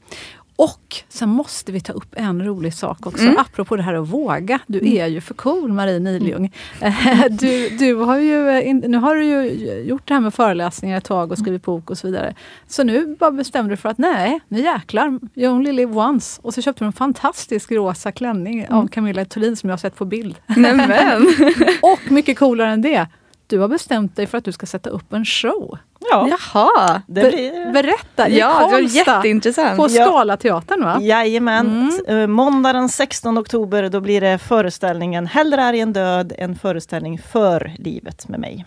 [0.61, 3.39] Och sen måste vi ta upp en rolig sak också, Mm.
[3.39, 4.59] apropå det här att våga.
[4.67, 6.53] Du är ju för cool Marie Niljung.
[6.81, 9.43] Eh, Du, du har ju, nu har du ju
[9.83, 12.35] gjort det här med föreläsningar ett tag och skrivit bok och så vidare.
[12.67, 16.41] Så nu bara bestämde du för att nej, nu jäklar, you only live once.
[16.45, 19.97] Och så köpte du en fantastisk rosa klänning av Camilla Thulin som jag har sett
[19.97, 20.37] på bild.
[20.47, 21.27] Nämen!
[21.83, 23.07] Och mycket coolare än det,
[23.47, 25.79] du har bestämt dig för att du ska sätta upp en show.
[25.99, 27.03] Ja, Jaha!
[27.07, 27.73] det blir...
[27.73, 29.77] Berätta, i Ja, det jätteintressant.
[29.77, 29.89] på.
[29.89, 30.99] Scalateatern va?
[31.01, 31.93] Jajamän.
[32.09, 37.19] Eh, Måndag den 16 oktober då blir det föreställningen Hellre är en död, en föreställning
[37.19, 38.65] för livet med mig.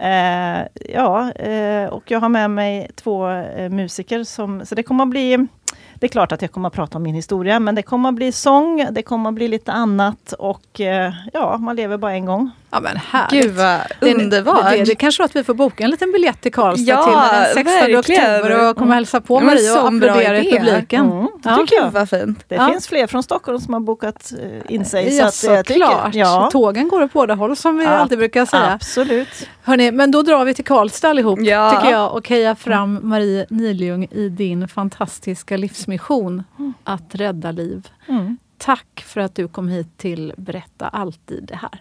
[0.00, 5.04] Eh, ja, eh, och jag har med mig två eh, musiker som, så det kommer
[5.04, 5.46] att bli
[5.94, 8.14] det är klart att jag kommer att prata om min historia, men det kommer att
[8.14, 12.26] bli sång, det kommer att bli lite annat och eh, ja, man lever bara en
[12.26, 12.50] gång.
[12.74, 13.42] Ja men härligt.
[13.44, 14.70] Gud vad Det är- underbart!
[14.70, 17.12] Det, det kanske var att vi får boka en liten biljett till Karlstad Ja, till
[17.54, 18.34] den 16 verkligen.
[18.40, 21.10] oktober och komma och hälsa på Marie och applådera i publiken.
[21.10, 21.56] Mm, Ja.
[21.56, 21.90] tycker jag.
[21.90, 22.44] Vad fint.
[22.48, 22.68] Det Ja.
[22.68, 25.16] finns fler från Stockholm som har bokat eh, in sig.
[25.16, 26.14] Ja, så att, eh, såklart.
[26.14, 28.72] Ja, Tågen går åt båda håll som vi Ja, alltid brukar säga.
[28.72, 29.48] absolut.
[29.62, 31.70] Hörrni, men då drar vi till Karlstad allihop, Ja.
[31.70, 36.44] tycker jag, och hejar fram Marie Niljung i din fantastiska livsmission
[36.84, 37.88] att rädda liv.
[38.08, 38.36] Mm.
[38.58, 41.80] Tack för att du kom hit till Berätta alltid det här.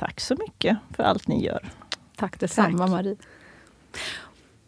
[0.00, 1.68] Tack så mycket för allt ni gör.
[2.16, 2.90] Tack detsamma Tack.
[2.90, 3.16] Marie.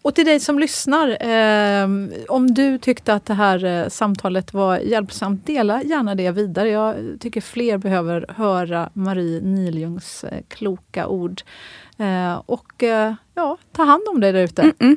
[0.02, 1.88] Och till dig som lyssnar, eh,
[2.28, 6.68] om du tyckte att det här eh, samtalet var hjälpsamt, dela gärna det vidare.
[6.68, 11.42] Jag tycker fler behöver höra Marie Niljungs eh, kloka ord.
[11.98, 14.62] Eh, och eh, ja, ta hand om dig där ute.
[14.62, 14.96] Mm-mm.